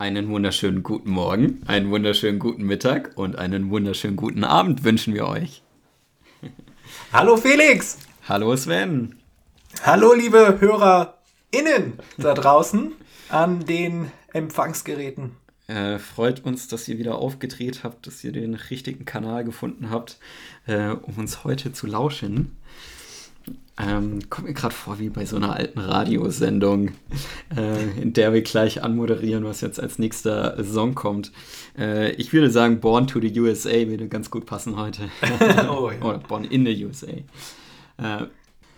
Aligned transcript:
Einen 0.00 0.30
wunderschönen 0.30 0.82
guten 0.82 1.10
Morgen, 1.10 1.60
einen 1.66 1.90
wunderschönen 1.90 2.38
guten 2.38 2.62
Mittag 2.62 3.10
und 3.16 3.36
einen 3.36 3.68
wunderschönen 3.68 4.16
guten 4.16 4.44
Abend 4.44 4.82
wünschen 4.82 5.12
wir 5.12 5.28
euch. 5.28 5.62
Hallo 7.12 7.36
Felix! 7.36 7.98
Hallo 8.26 8.56
Sven! 8.56 9.16
Hallo 9.82 10.14
liebe 10.14 10.56
HörerInnen 10.58 11.98
da 12.16 12.32
draußen 12.32 12.92
an 13.28 13.66
den 13.66 14.10
Empfangsgeräten. 14.32 15.32
Äh, 15.66 15.98
freut 15.98 16.46
uns, 16.46 16.66
dass 16.66 16.88
ihr 16.88 16.96
wieder 16.96 17.16
aufgedreht 17.16 17.84
habt, 17.84 18.06
dass 18.06 18.24
ihr 18.24 18.32
den 18.32 18.54
richtigen 18.54 19.04
Kanal 19.04 19.44
gefunden 19.44 19.90
habt, 19.90 20.18
äh, 20.66 20.92
um 20.92 21.18
uns 21.18 21.44
heute 21.44 21.74
zu 21.74 21.86
lauschen. 21.86 22.56
Ähm, 23.82 24.20
kommt 24.28 24.48
mir 24.48 24.54
gerade 24.54 24.74
vor 24.74 24.98
wie 24.98 25.08
bei 25.08 25.24
so 25.24 25.36
einer 25.36 25.54
alten 25.54 25.78
Radiosendung, 25.78 26.90
äh, 27.56 28.00
in 28.00 28.12
der 28.12 28.32
wir 28.32 28.42
gleich 28.42 28.82
anmoderieren, 28.82 29.44
was 29.44 29.60
jetzt 29.60 29.80
als 29.80 29.98
nächster 29.98 30.62
Song 30.64 30.94
kommt. 30.94 31.32
Äh, 31.78 32.12
ich 32.12 32.32
würde 32.32 32.50
sagen, 32.50 32.80
Born 32.80 33.06
to 33.06 33.20
the 33.20 33.40
USA 33.40 33.86
würde 33.86 34.08
ganz 34.08 34.30
gut 34.30 34.46
passen 34.46 34.76
heute. 34.76 35.08
oh, 35.70 35.90
ja. 35.90 36.02
Oder 36.04 36.18
Born 36.18 36.44
in 36.44 36.66
the 36.66 36.84
USA. 36.84 37.06
Äh, 37.06 38.26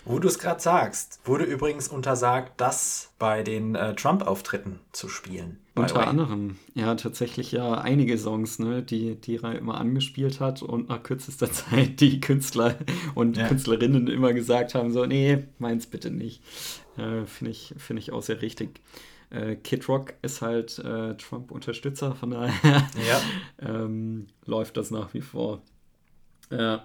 wo 0.04 0.18
du 0.18 0.28
es 0.28 0.38
gerade 0.38 0.60
sagst, 0.60 1.20
wurde 1.24 1.44
übrigens 1.44 1.88
untersagt, 1.88 2.60
das 2.60 3.12
bei 3.18 3.42
den 3.42 3.74
äh, 3.74 3.94
Trump-Auftritten 3.94 4.80
zu 4.92 5.08
spielen. 5.08 5.58
Unter 5.74 6.06
anderem, 6.06 6.58
ja, 6.74 6.94
tatsächlich 6.96 7.52
ja 7.52 7.74
einige 7.74 8.18
Songs, 8.18 8.58
ne, 8.58 8.82
die, 8.82 9.14
die 9.14 9.36
er 9.36 9.56
immer 9.56 9.78
angespielt 9.78 10.38
hat 10.38 10.60
und 10.62 10.90
nach 10.90 11.02
kürzester 11.02 11.50
Zeit 11.52 12.00
die 12.00 12.20
Künstler 12.20 12.76
und 13.14 13.36
ja. 13.36 13.48
Künstlerinnen 13.48 14.08
immer 14.08 14.34
gesagt 14.34 14.74
haben: 14.74 14.92
so, 14.92 15.06
nee, 15.06 15.44
meins 15.58 15.86
bitte 15.86 16.10
nicht. 16.10 16.42
Äh, 16.98 17.24
Finde 17.24 17.52
ich, 17.52 17.74
find 17.78 17.98
ich 17.98 18.12
auch 18.12 18.22
sehr 18.22 18.42
richtig. 18.42 18.80
Äh, 19.30 19.56
Kid 19.56 19.88
Rock 19.88 20.14
ist 20.20 20.42
halt 20.42 20.78
äh, 20.78 21.16
Trump-Unterstützer, 21.16 22.14
von 22.14 22.32
daher 22.32 22.52
ja. 23.08 23.20
ähm, 23.66 24.26
läuft 24.44 24.76
das 24.76 24.90
nach 24.90 25.14
wie 25.14 25.22
vor. 25.22 25.62
Ja, 26.52 26.84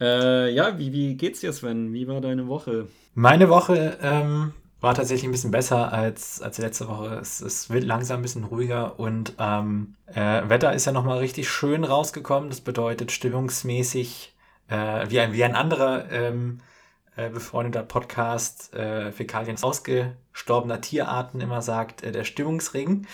äh, 0.00 0.52
ja 0.52 0.78
wie, 0.78 0.92
wie 0.92 1.16
geht's 1.16 1.40
dir, 1.40 1.52
Sven? 1.52 1.92
Wie 1.92 2.08
war 2.08 2.20
deine 2.20 2.48
Woche? 2.48 2.88
Meine 3.14 3.48
Woche 3.48 3.98
ähm, 4.02 4.52
war 4.80 4.94
tatsächlich 4.94 5.28
ein 5.28 5.32
bisschen 5.32 5.50
besser 5.50 5.92
als, 5.92 6.40
als 6.42 6.58
letzte 6.58 6.88
Woche. 6.88 7.18
Es, 7.20 7.40
es 7.40 7.70
wird 7.70 7.84
langsam 7.84 8.20
ein 8.20 8.22
bisschen 8.22 8.44
ruhiger 8.44 8.98
und 8.98 9.34
ähm, 9.38 9.94
äh, 10.06 10.48
Wetter 10.48 10.72
ist 10.72 10.86
ja 10.86 10.92
nochmal 10.92 11.18
richtig 11.18 11.48
schön 11.48 11.84
rausgekommen. 11.84 12.48
Das 12.48 12.62
bedeutet 12.62 13.12
stimmungsmäßig, 13.12 14.34
äh, 14.68 15.08
wie, 15.08 15.20
ein, 15.20 15.32
wie 15.34 15.44
ein 15.44 15.54
anderer 15.54 16.10
ähm, 16.10 16.60
äh, 17.14 17.28
befreundeter 17.28 17.82
Podcast 17.82 18.74
äh, 18.74 19.12
Fäkalien 19.12 19.62
ausgestorbener 19.62 20.80
Tierarten 20.80 21.40
immer 21.40 21.60
sagt, 21.60 22.02
äh, 22.02 22.10
der 22.10 22.24
Stimmungsring. 22.24 23.06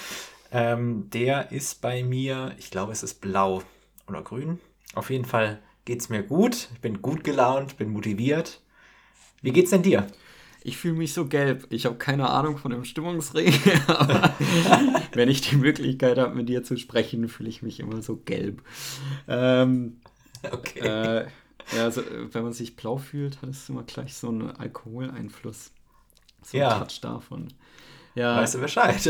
Ähm, 0.50 1.10
der 1.10 1.52
ist 1.52 1.82
bei 1.82 2.02
mir, 2.02 2.52
ich 2.56 2.70
glaube, 2.70 2.92
es 2.92 3.02
ist 3.02 3.20
blau 3.20 3.62
oder 4.06 4.22
grün. 4.22 4.60
Auf 4.94 5.10
jeden 5.10 5.26
Fall 5.26 5.60
geht 5.89 6.03
es 6.03 6.11
mir 6.11 6.22
gut. 6.22 6.69
Ich 6.75 6.81
bin 6.83 7.00
gut 7.00 7.25
gelaunt, 7.25 7.78
bin 7.78 7.89
motiviert. 7.89 8.61
Wie 9.41 9.53
geht's 9.53 9.70
denn 9.70 9.83
dir? 9.83 10.06
Ich 10.62 10.77
fühle 10.77 10.92
mich 10.92 11.14
so 11.14 11.25
gelb. 11.25 11.67
Ich 11.70 11.86
habe 11.86 11.97
keine 11.97 12.28
Ahnung 12.28 12.58
von 12.58 12.70
dem 12.70 12.84
Stimmungsring, 12.84 13.55
aber 13.86 14.34
wenn 15.14 15.31
ich 15.31 15.41
die 15.41 15.56
Möglichkeit 15.56 16.19
habe, 16.19 16.34
mit 16.34 16.50
dir 16.50 16.62
zu 16.62 16.77
sprechen, 16.77 17.27
fühle 17.31 17.48
ich 17.48 17.62
mich 17.62 17.81
immer 17.81 18.03
so 18.03 18.16
gelb. 18.16 18.62
Ähm, 19.28 19.97
okay. 20.53 20.81
Äh, 20.81 21.27
ja, 21.75 21.84
also, 21.84 22.03
wenn 22.33 22.42
man 22.42 22.53
sich 22.53 22.77
blau 22.77 22.98
fühlt, 22.98 23.41
hat 23.41 23.48
es 23.48 23.70
immer 23.70 23.83
gleich 23.84 24.12
so 24.12 24.28
einen 24.28 24.50
Alkoholeinfluss. 24.50 25.70
So 26.42 26.59
ja. 26.59 26.78
Touch 26.81 27.00
davon. 27.00 27.48
Ja. 28.15 28.37
Weißt 28.37 28.56
du 28.56 28.59
Bescheid? 28.59 29.09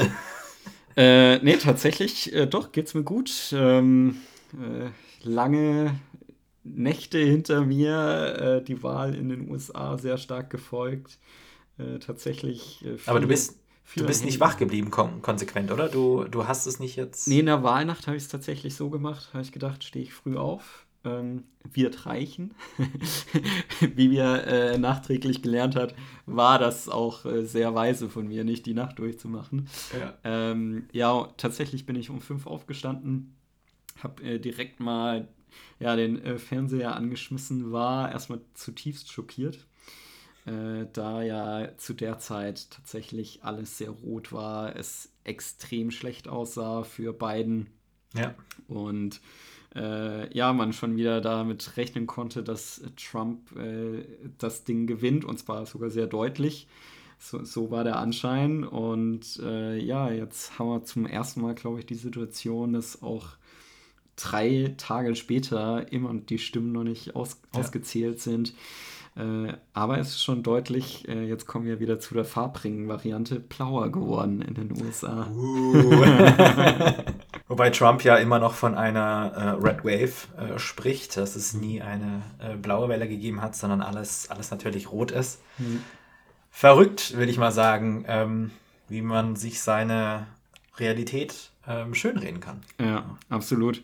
Äh, 0.96 1.38
nee, 1.38 1.56
tatsächlich, 1.56 2.32
äh, 2.32 2.46
doch, 2.46 2.70
geht's 2.70 2.94
mir 2.94 3.02
gut. 3.02 3.32
Ähm, 3.52 4.20
äh, 4.52 4.90
lange 5.28 5.98
Nächte 6.74 7.18
hinter 7.18 7.64
mir, 7.64 8.60
äh, 8.60 8.64
die 8.64 8.82
Wahl 8.82 9.14
in 9.14 9.28
den 9.28 9.50
USA 9.50 9.98
sehr 9.98 10.18
stark 10.18 10.50
gefolgt. 10.50 11.18
Äh, 11.78 11.98
tatsächlich. 11.98 12.78
Viele, 12.80 12.94
äh, 12.94 12.98
Aber 13.06 13.20
du 13.20 13.28
bist, 13.28 13.60
du 13.96 14.06
bist 14.06 14.24
nicht 14.24 14.40
wach 14.40 14.56
geblieben, 14.56 14.90
kon 14.90 15.22
konsequent, 15.22 15.70
oder? 15.70 15.88
Du, 15.88 16.24
du 16.24 16.46
hast 16.46 16.66
es 16.66 16.80
nicht 16.80 16.96
jetzt. 16.96 17.28
Nee, 17.28 17.40
in 17.40 17.46
der 17.46 17.62
Wahlnacht 17.62 18.06
habe 18.06 18.16
ich 18.16 18.24
es 18.24 18.28
tatsächlich 18.28 18.74
so 18.74 18.90
gemacht, 18.90 19.30
habe 19.32 19.42
ich 19.42 19.52
gedacht, 19.52 19.84
stehe 19.84 20.04
ich 20.04 20.12
früh 20.12 20.36
auf. 20.36 20.84
Ähm, 21.04 21.44
wird 21.72 22.06
reichen. 22.06 22.54
Wie 23.80 24.10
wir 24.10 24.44
äh, 24.46 24.78
nachträglich 24.78 25.42
gelernt 25.42 25.76
hat, 25.76 25.94
war 26.26 26.58
das 26.58 26.88
auch 26.88 27.24
äh, 27.24 27.44
sehr 27.44 27.74
weise 27.74 28.10
von 28.10 28.26
mir, 28.26 28.42
nicht 28.42 28.66
die 28.66 28.74
Nacht 28.74 28.98
durchzumachen. 28.98 29.68
Ja, 29.98 30.14
ähm, 30.24 30.88
ja 30.92 31.28
tatsächlich 31.36 31.86
bin 31.86 31.94
ich 31.94 32.10
um 32.10 32.20
fünf 32.20 32.48
aufgestanden, 32.48 33.36
habe 34.02 34.22
äh, 34.24 34.38
direkt 34.40 34.80
mal 34.80 35.28
ja, 35.78 35.96
den 35.96 36.22
äh, 36.22 36.38
Fernseher 36.38 36.96
angeschmissen, 36.96 37.72
war 37.72 38.12
erstmal 38.12 38.40
zutiefst 38.54 39.12
schockiert, 39.12 39.66
äh, 40.46 40.86
da 40.92 41.22
ja 41.22 41.76
zu 41.76 41.94
der 41.94 42.18
Zeit 42.18 42.70
tatsächlich 42.70 43.42
alles 43.42 43.78
sehr 43.78 43.90
rot 43.90 44.32
war, 44.32 44.76
es 44.76 45.12
extrem 45.24 45.90
schlecht 45.90 46.28
aussah 46.28 46.84
für 46.84 47.12
Biden. 47.12 47.68
Ja. 48.14 48.34
Und 48.66 49.20
äh, 49.74 50.34
ja, 50.34 50.52
man 50.52 50.72
schon 50.72 50.96
wieder 50.96 51.20
damit 51.20 51.76
rechnen 51.76 52.06
konnte, 52.06 52.42
dass 52.42 52.82
Trump 52.96 53.54
äh, 53.56 54.04
das 54.38 54.64
Ding 54.64 54.86
gewinnt 54.86 55.24
und 55.24 55.38
zwar 55.38 55.66
sogar 55.66 55.90
sehr 55.90 56.06
deutlich. 56.06 56.66
So, 57.18 57.44
so 57.44 57.70
war 57.70 57.84
der 57.84 57.98
Anschein. 57.98 58.64
Und 58.64 59.40
äh, 59.42 59.76
ja, 59.76 60.10
jetzt 60.10 60.58
haben 60.58 60.68
wir 60.68 60.84
zum 60.84 61.06
ersten 61.06 61.40
Mal, 61.40 61.54
glaube 61.54 61.80
ich, 61.80 61.86
die 61.86 61.94
Situation, 61.94 62.72
dass 62.72 63.02
auch 63.02 63.30
drei 64.18 64.74
Tage 64.76 65.14
später 65.14 65.90
immer 65.92 66.12
die 66.14 66.38
Stimmen 66.38 66.72
noch 66.72 66.84
nicht 66.84 67.16
aus, 67.16 67.40
ja. 67.54 67.60
ausgezählt 67.60 68.20
sind. 68.20 68.54
Äh, 69.16 69.54
aber 69.72 69.98
es 69.98 70.10
ist 70.10 70.22
schon 70.22 70.42
deutlich, 70.42 71.08
äh, 71.08 71.24
jetzt 71.26 71.46
kommen 71.46 71.66
wir 71.66 71.80
wieder 71.80 71.98
zu 71.98 72.14
der 72.14 72.24
Farbringen-Variante, 72.24 73.40
blauer 73.40 73.90
geworden 73.90 74.42
in 74.42 74.54
den 74.54 74.70
USA. 74.80 75.26
Uh. 75.34 75.74
Wobei 77.48 77.70
Trump 77.70 78.04
ja 78.04 78.16
immer 78.16 78.38
noch 78.38 78.54
von 78.54 78.76
einer 78.76 79.32
äh, 79.34 79.66
Red 79.66 79.84
Wave 79.84 80.54
äh, 80.54 80.58
spricht, 80.58 81.16
dass 81.16 81.34
es 81.34 81.54
nie 81.54 81.82
eine 81.82 82.22
äh, 82.38 82.56
blaue 82.56 82.88
Welle 82.88 83.08
gegeben 83.08 83.42
hat, 83.42 83.56
sondern 83.56 83.80
alles, 83.80 84.30
alles 84.30 84.50
natürlich 84.50 84.92
rot 84.92 85.10
ist. 85.10 85.40
Hm. 85.56 85.82
Verrückt, 86.50 87.16
will 87.16 87.28
ich 87.28 87.38
mal 87.38 87.52
sagen, 87.52 88.04
ähm, 88.06 88.50
wie 88.88 89.02
man 89.02 89.34
sich 89.34 89.60
seine 89.60 90.26
Realität 90.76 91.50
ähm, 91.68 91.94
schönreden 91.94 92.40
kann. 92.40 92.60
Ja, 92.80 93.18
absolut. 93.28 93.82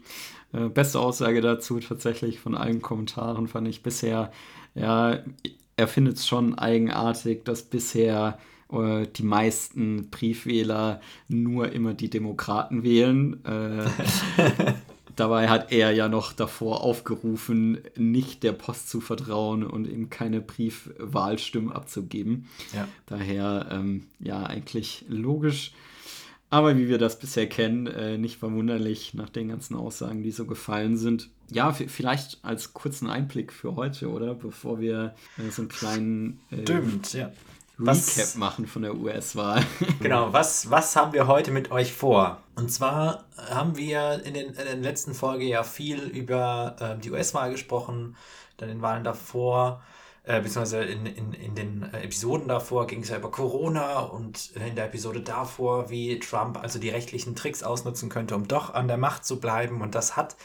Äh, 0.53 0.69
beste 0.69 0.99
Aussage 1.01 1.41
dazu 1.41 1.79
tatsächlich 1.81 2.41
von 2.41 2.55
allen 2.55 2.83
Kommentaren 2.83 3.49
fand 3.49 3.69
ich 3.69 3.83
bisher, 3.83 4.33
ja, 4.75 5.19
er 5.77 5.89
findet 5.89 6.17
es 6.17 6.27
schon 6.27 6.59
eigenartig, 6.59 7.45
dass 7.45 7.63
bisher 7.63 8.39
äh, 8.73 9.07
die 9.07 9.23
meisten 9.23 10.11
Briefwähler 10.11 11.01
nur 11.29 11.73
immer 11.73 11.95
die 11.95 12.11
Demokraten 12.11 12.83
wählen. 12.83 13.45
Äh, 13.45 13.85
Dabei 15.17 15.49
hat 15.49 15.71
er 15.71 15.93
ja 15.93 16.09
noch 16.09 16.33
davor 16.33 16.83
aufgerufen, 16.83 17.79
nicht 17.97 18.43
der 18.43 18.51
Post 18.51 18.89
zu 18.89 19.01
vertrauen 19.01 19.65
und 19.65 19.87
ihm 19.87 20.11
keine 20.11 20.41
Briefwahlstimmen 20.41 21.71
abzugeben. 21.71 22.49
Ja. 22.75 22.89
Daher, 23.07 23.69
ähm, 23.71 24.07
ja, 24.19 24.43
eigentlich 24.43 25.05
logisch. 25.09 25.73
Aber 26.55 26.77
wie 26.77 26.89
wir 26.89 26.99
das 26.99 27.19
bisher 27.19 27.49
kennen, 27.49 27.89
äh, 27.89 28.17
nicht 28.17 28.39
verwunderlich 28.39 29.13
nach 29.13 29.29
den 29.29 29.49
ganzen 29.49 29.75
Aussagen, 29.75 30.23
die 30.23 30.31
so 30.31 30.47
gefallen 30.47 30.97
sind. 30.97 31.29
Ja, 31.51 31.73
vielleicht 31.73 32.39
als 32.45 32.73
kurzen 32.73 33.11
Einblick 33.11 33.53
für 33.53 33.75
heute, 33.75 34.09
oder? 34.09 34.37
Bevor 34.37 34.79
wir 34.79 35.17
äh, 35.37 35.51
so 35.51 35.63
einen 35.63 35.69
kleinen 35.69 36.39
äh, 36.53 36.63
Stimmt, 36.63 37.13
ja. 37.13 37.33
Recap 37.77 37.97
was, 37.97 38.37
machen 38.37 38.69
von 38.69 38.83
der 38.83 38.95
US-Wahl. 38.95 39.67
genau, 40.01 40.33
was, 40.33 40.71
was 40.71 40.95
haben 40.95 41.13
wir 41.13 41.27
heute 41.27 41.51
mit 41.51 41.73
euch 41.73 41.93
vor? 41.93 42.41
Und 42.55 42.71
zwar 42.71 43.25
haben 43.51 43.77
wir 43.77 44.25
in, 44.25 44.35
den, 44.35 44.51
in 44.51 44.55
der 44.55 44.77
letzten 44.77 45.13
Folge 45.13 45.47
ja 45.47 45.65
viel 45.65 46.05
über 46.05 46.77
äh, 46.79 47.03
die 47.03 47.11
US-Wahl 47.11 47.51
gesprochen, 47.51 48.15
dann 48.59 48.69
den 48.69 48.81
Wahlen 48.81 49.03
davor 49.03 49.83
äh, 50.27 50.41
beziehungsweise 50.41 50.83
in, 50.85 51.05
in, 51.05 51.33
in 51.35 51.55
den 51.55 51.83
äh, 51.93 52.03
Episoden 52.03 52.49
davor 52.49 52.87
ging 52.87 53.03
es 53.03 53.11
ja 53.11 53.19
über 53.19 53.31
Corona 53.31 54.01
und 54.01 54.53
in 54.57 54.75
der 54.75 54.87
Episode 54.87 55.21
davor, 55.21 55.91
wie 55.91 56.19
Trump 56.19 56.59
also 56.59 56.79
die 56.79 56.89
rechtlichen 56.89 57.37
Tricks 57.37 57.63
ausnutzen 57.63 58.09
könnte, 58.09 58.35
um 58.35 58.49
doch 58.49 58.73
an 58.73 58.89
der 58.89 58.97
Macht 58.97 59.27
zu 59.27 59.39
bleiben. 59.39 59.83
Und 59.83 59.95
das 59.95 60.17
hat 60.17 60.37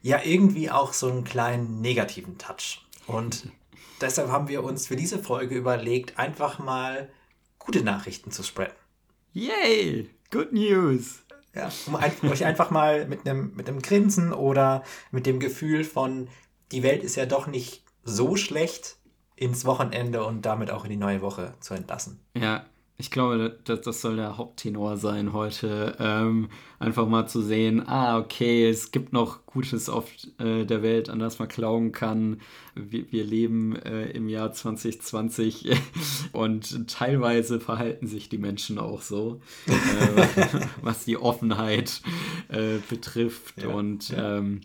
ja 0.00 0.20
irgendwie 0.22 0.70
auch 0.70 0.92
so 0.92 1.08
einen 1.08 1.24
kleinen 1.24 1.80
negativen 1.80 2.38
Touch. 2.38 2.86
Und 3.08 3.48
deshalb 4.00 4.30
haben 4.30 4.46
wir 4.46 4.62
uns 4.62 4.86
für 4.86 4.96
diese 4.96 5.18
Folge 5.18 5.56
überlegt, 5.56 6.16
einfach 6.18 6.60
mal 6.60 7.10
gute 7.58 7.82
Nachrichten 7.82 8.30
zu 8.30 8.44
spreaden. 8.44 8.76
Yay! 9.32 10.08
Good 10.30 10.52
News! 10.52 11.24
Ja, 11.52 11.70
um 11.86 12.30
euch 12.30 12.44
einfach 12.44 12.70
mal 12.70 13.06
mit 13.06 13.28
einem 13.28 13.54
mit 13.54 13.68
einem 13.68 13.80
Grinsen 13.80 14.32
oder 14.32 14.82
mit 15.12 15.24
dem 15.26 15.38
Gefühl 15.38 15.84
von, 15.84 16.28
die 16.72 16.82
Welt 16.82 17.04
ist 17.04 17.14
ja 17.14 17.26
doch 17.26 17.46
nicht 17.46 17.83
so 18.04 18.36
schlecht 18.36 18.96
ins 19.36 19.64
Wochenende 19.64 20.24
und 20.24 20.42
damit 20.42 20.70
auch 20.70 20.84
in 20.84 20.90
die 20.90 20.96
neue 20.96 21.20
Woche 21.22 21.54
zu 21.60 21.74
entlassen. 21.74 22.20
Ja, 22.36 22.64
Ich 22.96 23.10
glaube, 23.10 23.58
das, 23.64 23.80
das 23.80 24.00
soll 24.00 24.14
der 24.16 24.36
Haupttenor 24.36 24.96
sein 24.96 25.32
heute. 25.32 25.96
Ähm, 25.98 26.48
einfach 26.78 27.08
mal 27.08 27.26
zu 27.26 27.42
sehen, 27.42 27.82
ah, 27.88 28.18
okay, 28.18 28.68
es 28.68 28.92
gibt 28.92 29.12
noch 29.12 29.46
Gutes 29.46 29.88
auf 29.88 30.08
äh, 30.38 30.64
der 30.64 30.82
Welt, 30.82 31.10
an 31.10 31.18
das 31.18 31.40
man 31.40 31.48
klauen 31.48 31.90
kann. 31.90 32.40
Wir, 32.76 33.10
wir 33.10 33.24
leben 33.24 33.74
äh, 33.74 34.10
im 34.10 34.28
Jahr 34.28 34.52
2020 34.52 35.70
und 36.32 36.88
teilweise 36.88 37.58
verhalten 37.58 38.06
sich 38.06 38.28
die 38.28 38.38
Menschen 38.38 38.78
auch 38.78 39.02
so, 39.02 39.40
äh, 39.66 40.26
was 40.82 41.04
die 41.04 41.16
Offenheit 41.16 42.00
äh, 42.48 42.78
betrifft. 42.88 43.60
Ja, 43.60 43.70
und 43.70 44.10
ja. 44.10 44.38
Ähm, 44.38 44.60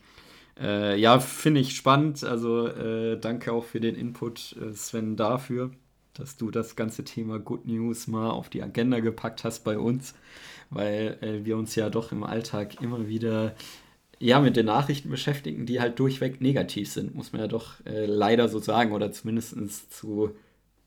äh, 0.59 1.00
ja, 1.00 1.19
finde 1.19 1.61
ich 1.61 1.75
spannend. 1.75 2.23
Also 2.23 2.67
äh, 2.67 3.17
danke 3.19 3.51
auch 3.53 3.63
für 3.63 3.79
den 3.79 3.95
Input, 3.95 4.56
Sven, 4.73 5.15
dafür 5.15 5.71
dass 6.19 6.38
du 6.38 6.51
das 6.51 6.75
ganze 6.75 7.03
Thema 7.03 7.39
Good 7.39 7.65
News 7.65 8.07
mal 8.07 8.29
auf 8.29 8.50
die 8.50 8.61
Agenda 8.61 9.00
gepackt 9.00 9.44
hast 9.44 9.63
bei 9.63 9.79
uns, 9.79 10.13
weil 10.69 11.17
äh, 11.21 11.45
wir 11.45 11.57
uns 11.57 11.75
ja 11.75 11.89
doch 11.89 12.11
im 12.11 12.23
Alltag 12.23 12.81
immer 12.81 13.07
wieder 13.07 13.56
ja, 14.19 14.41
mit 14.41 14.57
den 14.57 14.65
Nachrichten 14.65 15.09
beschäftigen, 15.09 15.65
die 15.65 15.79
halt 15.79 15.97
durchweg 15.97 16.41
negativ 16.41 16.91
sind, 16.91 17.15
muss 17.15 17.31
man 17.31 17.41
ja 17.41 17.47
doch 17.47 17.85
äh, 17.85 18.06
leider 18.06 18.50
so 18.50 18.59
sagen, 18.59 18.91
oder 18.91 19.13
zumindest 19.13 19.94
zu 19.94 20.35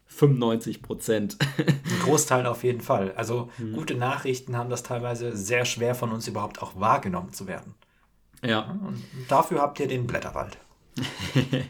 95 0.06 0.82
Prozent. 0.82 1.38
Ein 1.58 2.00
Großteil 2.04 2.44
auf 2.44 2.62
jeden 2.62 2.82
Fall. 2.82 3.12
Also 3.16 3.48
hm. 3.56 3.72
gute 3.72 3.94
Nachrichten 3.94 4.58
haben 4.58 4.69
das 4.69 4.82
teilweise 4.82 5.34
sehr 5.34 5.64
schwer 5.64 5.94
von 5.94 6.12
uns 6.12 6.28
überhaupt 6.28 6.60
auch 6.60 6.78
wahrgenommen 6.78 7.32
zu 7.32 7.46
werden. 7.46 7.74
Ja. 8.42 8.76
Und 8.84 9.02
dafür 9.28 9.60
habt 9.60 9.80
ihr 9.80 9.88
den 9.88 10.06
Blätterwald. 10.06 10.58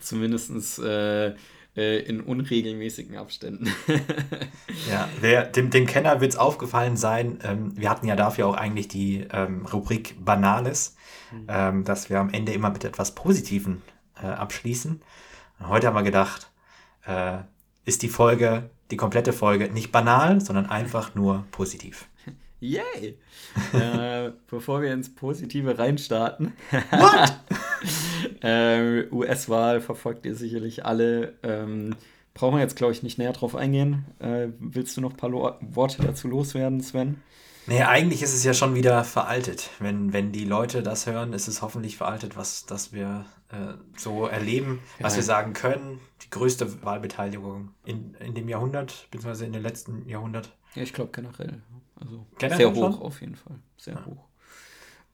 Zumindest 0.00 0.78
äh, 0.78 1.34
äh, 1.76 2.00
in 2.00 2.20
unregelmäßigen 2.20 3.16
Abständen. 3.16 3.72
ja, 4.90 5.08
wer, 5.20 5.44
dem, 5.44 5.70
dem 5.70 5.86
Kenner 5.86 6.20
wird 6.20 6.32
es 6.32 6.38
aufgefallen 6.38 6.96
sein, 6.96 7.38
ähm, 7.44 7.72
wir 7.76 7.88
hatten 7.88 8.06
ja 8.06 8.16
dafür 8.16 8.46
auch 8.46 8.56
eigentlich 8.56 8.88
die 8.88 9.26
ähm, 9.32 9.66
Rubrik 9.66 10.22
Banales, 10.22 10.96
mhm. 11.30 11.46
ähm, 11.48 11.84
dass 11.84 12.10
wir 12.10 12.20
am 12.20 12.30
Ende 12.30 12.52
immer 12.52 12.70
mit 12.70 12.84
etwas 12.84 13.14
Positivem 13.14 13.82
äh, 14.22 14.26
abschließen. 14.26 15.00
Und 15.60 15.68
heute 15.68 15.86
haben 15.86 15.96
wir 15.96 16.02
gedacht, 16.02 16.50
äh, 17.06 17.38
ist 17.84 18.02
die 18.02 18.08
Folge, 18.08 18.70
die 18.90 18.96
komplette 18.96 19.32
Folge 19.32 19.72
nicht 19.72 19.92
banal, 19.92 20.40
sondern 20.40 20.66
einfach 20.68 21.14
nur 21.14 21.46
positiv. 21.52 22.06
Yay! 22.62 23.18
äh, 23.72 24.30
bevor 24.48 24.82
wir 24.82 24.92
ins 24.92 25.12
Positive 25.12 25.78
reinstarten. 25.78 26.52
What? 26.70 27.34
äh, 28.44 29.08
US-Wahl 29.10 29.80
verfolgt 29.80 30.24
ihr 30.26 30.36
sicherlich 30.36 30.86
alle. 30.86 31.34
Ähm, 31.42 31.96
brauchen 32.34 32.54
wir 32.54 32.60
jetzt, 32.60 32.76
glaube 32.76 32.92
ich, 32.92 33.02
nicht 33.02 33.18
näher 33.18 33.32
drauf 33.32 33.56
eingehen. 33.56 34.04
Äh, 34.20 34.48
willst 34.60 34.96
du 34.96 35.00
noch 35.00 35.10
ein 35.10 35.16
paar 35.16 35.30
Lo 35.30 35.56
Worte 35.60 36.02
dazu 36.02 36.28
loswerden, 36.28 36.80
Sven? 36.80 37.20
Nee, 37.66 37.82
eigentlich 37.82 38.22
ist 38.22 38.34
es 38.34 38.44
ja 38.44 38.54
schon 38.54 38.76
wieder 38.76 39.02
veraltet. 39.02 39.70
Wenn, 39.80 40.12
wenn 40.12 40.30
die 40.30 40.44
Leute 40.44 40.84
das 40.84 41.06
hören, 41.06 41.32
ist 41.32 41.48
es 41.48 41.62
hoffentlich 41.62 41.96
veraltet, 41.96 42.36
was 42.36 42.64
das 42.64 42.92
wir 42.92 43.24
äh, 43.50 43.74
so 43.96 44.26
erleben, 44.26 44.80
ja. 45.00 45.06
was 45.06 45.16
wir 45.16 45.24
sagen 45.24 45.52
können. 45.52 45.98
Die 46.22 46.30
größte 46.30 46.84
Wahlbeteiligung 46.84 47.70
in, 47.84 48.14
in 48.20 48.34
dem 48.34 48.48
Jahrhundert, 48.48 49.08
beziehungsweise 49.10 49.46
in 49.46 49.52
den 49.52 49.62
letzten 49.62 50.08
Jahrhundert. 50.08 50.52
Ja, 50.74 50.82
ich 50.82 50.92
glaube 50.92 51.10
generell. 51.12 51.62
Also 51.96 52.26
generell 52.38 52.58
sehr 52.58 52.74
hoch 52.74 52.94
schon? 52.94 53.02
auf 53.02 53.20
jeden 53.20 53.36
Fall. 53.36 53.58
Sehr 53.76 53.94
ja. 53.94 54.06
hoch. 54.06 54.28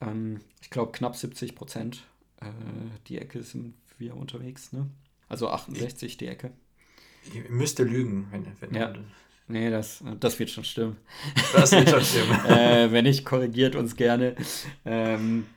Ähm, 0.01 0.41
ich 0.61 0.69
glaube 0.69 0.91
knapp 0.91 1.15
70 1.15 1.55
Prozent. 1.55 2.03
Äh, 2.41 2.45
die 3.07 3.17
Ecke 3.17 3.43
sind 3.43 3.75
wir 3.97 4.15
unterwegs, 4.15 4.71
ne? 4.71 4.89
Also 5.27 5.49
68 5.49 6.03
ich, 6.03 6.17
die 6.17 6.27
Ecke. 6.27 6.51
Ich 7.25 7.49
müsste 7.49 7.83
lügen, 7.83 8.27
wenn, 8.31 8.45
wenn 8.59 8.73
ja. 8.73 8.93
Nee, 9.47 9.71
das, 9.71 10.03
das 10.19 10.37
wird 10.37 10.51
schon 10.51 10.63
stimmen. 10.63 10.97
Das 11.53 11.71
wird 11.71 11.89
schon 11.89 12.01
stimmen. 12.03 12.45
äh, 12.45 12.91
wenn 12.91 13.03
nicht, 13.03 13.25
korrigiert 13.25 13.75
uns 13.75 13.95
gerne. 13.95 14.35
Ähm, 14.85 15.47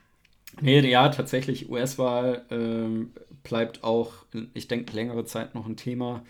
nee, 0.63 0.81
ja, 0.81 1.11
tatsächlich, 1.11 1.69
US-Wahl 1.69 2.47
ähm, 2.51 3.13
bleibt 3.43 3.85
auch, 3.85 4.15
ich 4.55 4.67
denke, 4.67 4.95
längere 4.95 5.27
Zeit 5.27 5.55
noch 5.55 5.67
ein 5.67 5.77
Thema 5.77 6.25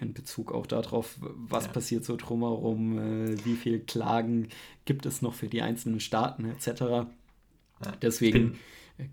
in 0.00 0.12
Bezug 0.12 0.52
auch 0.52 0.66
darauf, 0.66 1.16
was 1.20 1.66
ja. 1.66 1.72
passiert 1.72 2.04
so 2.04 2.16
drumherum, 2.16 2.98
äh, 2.98 3.44
wie 3.44 3.56
viele 3.56 3.80
Klagen 3.80 4.48
gibt 4.84 5.06
es 5.06 5.22
noch 5.22 5.34
für 5.34 5.48
die 5.48 5.62
einzelnen 5.62 6.00
Staaten 6.00 6.44
etc. 6.44 6.80
Ja. 6.80 7.06
Deswegen 8.00 8.58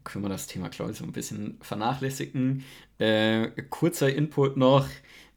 können 0.03 0.23
wir 0.23 0.29
das 0.29 0.47
Thema, 0.47 0.69
glaube 0.69 0.91
ich, 0.91 0.97
so 0.97 1.03
ein 1.03 1.11
bisschen 1.11 1.57
vernachlässigen. 1.61 2.63
Äh, 2.99 3.49
kurzer 3.69 4.13
Input 4.13 4.57
noch. 4.57 4.87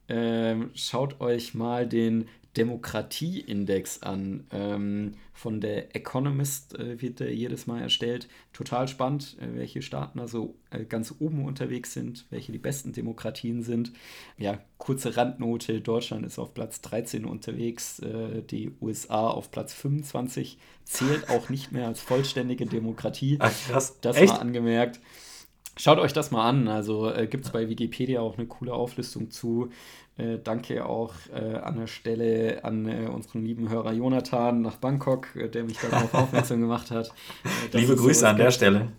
Äh, 0.07 0.55
schaut 0.73 1.19
euch 1.19 1.53
mal 1.53 1.87
den 1.87 2.29
Demokratieindex 2.57 4.01
an. 4.03 4.45
Ähm, 4.51 5.13
von 5.33 5.61
der 5.61 5.95
Economist 5.95 6.73
äh, 6.79 6.99
wird 6.99 7.19
der 7.19 7.33
jedes 7.33 7.67
Mal 7.67 7.81
erstellt. 7.81 8.27
Total 8.53 8.87
spannend, 8.87 9.37
äh, 9.39 9.55
welche 9.55 9.83
Staaten 9.83 10.19
also 10.19 10.55
äh, 10.71 10.83
ganz 10.83 11.13
oben 11.19 11.45
unterwegs 11.45 11.93
sind, 11.93 12.25
welche 12.31 12.51
die 12.51 12.57
besten 12.57 12.91
Demokratien 12.91 13.61
sind. 13.61 13.93
Ja, 14.37 14.59
kurze 14.79 15.15
Randnote: 15.15 15.81
Deutschland 15.81 16.25
ist 16.25 16.39
auf 16.39 16.55
Platz 16.55 16.81
13 16.81 17.25
unterwegs, 17.25 17.99
äh, 17.99 18.41
die 18.41 18.71
USA 18.81 19.27
auf 19.27 19.51
Platz 19.51 19.73
25, 19.73 20.57
zählt 20.83 21.29
auch 21.29 21.49
nicht 21.49 21.71
mehr 21.71 21.85
als 21.87 22.01
vollständige 22.01 22.65
Demokratie. 22.65 23.37
Ach, 23.39 23.53
krass. 23.67 23.97
Das 24.01 24.17
Echt? 24.17 24.33
mal 24.33 24.39
angemerkt. 24.39 24.99
Schaut 25.77 25.99
euch 25.99 26.13
das 26.13 26.31
mal 26.31 26.47
an. 26.47 26.67
Also 26.67 27.11
äh, 27.11 27.27
gibt 27.27 27.45
es 27.45 27.51
bei 27.51 27.69
Wikipedia 27.69 28.21
auch 28.21 28.37
eine 28.37 28.47
coole 28.47 28.73
Auflistung 28.73 29.31
zu. 29.31 29.69
Äh, 30.17 30.39
danke 30.43 30.85
auch 30.85 31.13
äh, 31.33 31.57
an 31.57 31.77
der 31.77 31.87
Stelle 31.87 32.63
an 32.63 32.87
äh, 32.87 33.07
unseren 33.07 33.45
lieben 33.45 33.69
Hörer 33.69 33.93
Jonathan 33.93 34.61
nach 34.61 34.77
Bangkok, 34.77 35.35
äh, 35.35 35.47
der 35.47 35.63
mich 35.63 35.77
darauf 35.77 36.13
aufmerksam 36.13 36.59
gemacht 36.59 36.89
hat. 36.89 37.11
Äh, 37.71 37.77
Liebe 37.77 37.95
Grüße 37.95 38.27
an 38.27 38.37
der 38.37 38.51
Stelle. 38.51 38.91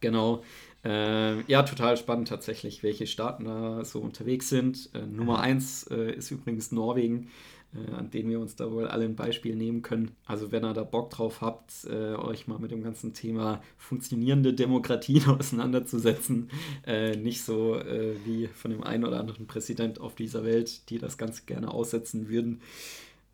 Genau. 0.00 0.42
Äh, 0.84 1.40
ja, 1.50 1.62
total 1.62 1.96
spannend 1.96 2.28
tatsächlich, 2.28 2.82
welche 2.82 3.06
Staaten 3.06 3.44
da 3.44 3.84
so 3.84 4.00
unterwegs 4.00 4.48
sind. 4.48 4.90
Nummer 5.10 5.40
eins 5.40 5.84
ist 5.84 6.32
übrigens 6.32 6.72
Norwegen 6.72 7.30
an 7.96 8.10
denen 8.10 8.28
wir 8.28 8.38
uns 8.38 8.54
da 8.54 8.70
wohl 8.70 8.86
alle 8.86 9.04
ein 9.04 9.16
Beispiel 9.16 9.56
nehmen 9.56 9.82
können. 9.82 10.10
Also 10.26 10.52
wenn 10.52 10.64
ihr 10.64 10.74
da 10.74 10.84
Bock 10.84 11.10
drauf 11.10 11.40
habt, 11.40 11.84
äh, 11.84 12.14
euch 12.14 12.46
mal 12.46 12.58
mit 12.58 12.70
dem 12.70 12.82
ganzen 12.82 13.14
Thema 13.14 13.62
funktionierende 13.78 14.52
Demokratien 14.52 15.26
auseinanderzusetzen, 15.28 16.50
äh, 16.86 17.16
nicht 17.16 17.42
so 17.42 17.76
äh, 17.76 18.14
wie 18.24 18.48
von 18.48 18.70
dem 18.70 18.82
einen 18.82 19.04
oder 19.04 19.20
anderen 19.20 19.46
Präsident 19.46 20.00
auf 20.00 20.14
dieser 20.14 20.44
Welt, 20.44 20.90
die 20.90 20.98
das 20.98 21.16
ganz 21.16 21.46
gerne 21.46 21.72
aussetzen 21.72 22.28
würden. 22.28 22.60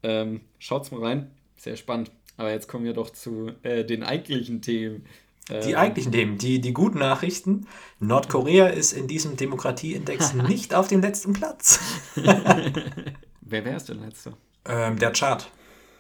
Ähm, 0.05 0.43
schaut's 0.59 0.93
mal 0.93 1.03
rein, 1.03 1.31
sehr 1.57 1.77
spannend. 1.77 2.13
Aber 2.37 2.53
jetzt 2.53 2.69
kommen 2.69 2.85
wir 2.85 2.93
doch 2.93 3.11
zu 3.11 3.51
äh, 3.63 3.85
den 3.85 4.05
eigentlichen 4.05 4.63
Themen. 4.63 5.05
Die 5.49 5.71
ähm, 5.71 5.77
eigentlichen 5.77 6.13
Themen, 6.13 6.39
die, 6.39 6.61
die 6.61 6.73
guten 6.73 6.99
Nachrichten. 6.99 7.67
Nordkorea 7.99 8.69
ist 8.69 8.93
in 8.93 9.09
diesem 9.09 9.37
Demokratieindex 9.37 10.35
nicht 10.49 10.75
auf 10.75 10.87
dem 10.87 11.01
letzten 11.01 11.33
Platz. 11.33 11.81
Wer 13.49 13.65
wäre 13.65 13.77
es 13.77 13.85
denn 13.85 14.01
letzter? 14.01 14.35
Ähm, 14.67 14.99
der 14.99 15.13
Chart. 15.13 15.51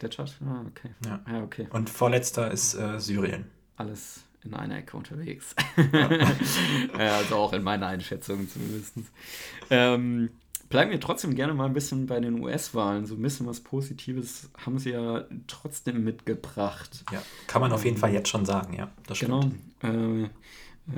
Der 0.02 0.11
Chart? 0.11 0.37
Ah, 0.45 0.64
okay. 0.67 0.90
Ja. 1.05 1.21
ja 1.31 1.43
okay. 1.43 1.67
Und 1.71 1.88
vorletzter 1.88 2.50
ist 2.50 2.75
äh, 2.75 3.00
Syrien. 3.00 3.50
Alles 3.76 4.25
in 4.45 4.55
einer 4.55 4.78
Ecke 4.78 4.97
unterwegs. 4.97 5.55
also 6.99 7.37
auch 7.37 7.52
in 7.52 7.62
meiner 7.62 7.87
Einschätzung 7.87 8.49
zumindest. 8.49 8.95
Ähm, 9.71 10.31
bleiben 10.69 10.90
wir 10.90 11.00
trotzdem 11.00 11.35
gerne 11.35 11.55
mal 11.55 11.67
ein 11.67 11.73
bisschen 11.73 12.07
bei 12.07 12.21
den 12.21 12.40
US-Wahlen. 12.40 13.07
So 13.07 13.14
ein 13.14 13.23
bisschen 13.23 13.47
was 13.47 13.61
Positives 13.61 14.50
haben 14.64 14.78
sie 14.78 14.90
ja 14.90 15.25
trotzdem 15.47 16.05
mitgebracht. 16.05 17.05
Ja, 17.11 17.23
kann 17.47 17.62
man 17.62 17.73
auf 17.73 17.85
jeden 17.85 17.97
Fall 17.97 18.12
jetzt 18.12 18.28
schon 18.28 18.45
sagen, 18.45 18.75
ja. 18.75 18.90
Das 19.07 19.17
stimmt. 19.17 19.55
Genau. 19.81 20.25
Äh, 20.25 20.28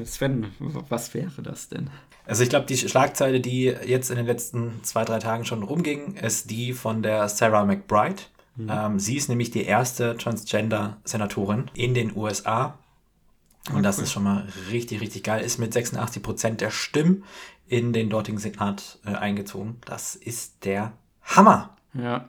Sven, 0.04 0.46
was 0.58 1.14
wäre 1.14 1.42
das 1.42 1.68
denn? 1.68 1.90
Also 2.26 2.42
ich 2.42 2.48
glaube, 2.48 2.66
die 2.66 2.76
Schlagzeile, 2.76 3.40
die 3.40 3.64
jetzt 3.64 4.10
in 4.10 4.16
den 4.16 4.26
letzten 4.26 4.84
zwei, 4.84 5.04
drei 5.04 5.18
Tagen 5.18 5.44
schon 5.44 5.62
rumging, 5.62 6.14
ist 6.14 6.50
die 6.50 6.72
von 6.72 7.02
der 7.02 7.28
Sarah 7.28 7.64
McBride. 7.64 8.22
Mhm. 8.56 8.70
Ähm, 8.70 8.98
sie 9.00 9.16
ist 9.16 9.28
nämlich 9.28 9.50
die 9.50 9.64
erste 9.64 10.16
Transgender-Senatorin 10.16 11.70
in 11.74 11.94
den 11.94 12.16
USA. 12.16 12.78
Und 13.68 13.74
okay. 13.74 13.82
das 13.82 13.98
ist 13.98 14.12
schon 14.12 14.22
mal 14.22 14.46
richtig, 14.70 15.00
richtig 15.00 15.24
geil. 15.24 15.44
Ist 15.44 15.58
mit 15.58 15.72
86 15.72 16.22
Prozent 16.22 16.60
der 16.60 16.70
Stimmen 16.70 17.24
in 17.66 17.92
den 17.92 18.10
dortigen 18.10 18.38
Senat 18.38 18.98
äh, 19.04 19.10
eingezogen. 19.10 19.78
Das 19.84 20.14
ist 20.14 20.64
der 20.64 20.92
Hammer. 21.22 21.76
Ja. 21.94 22.28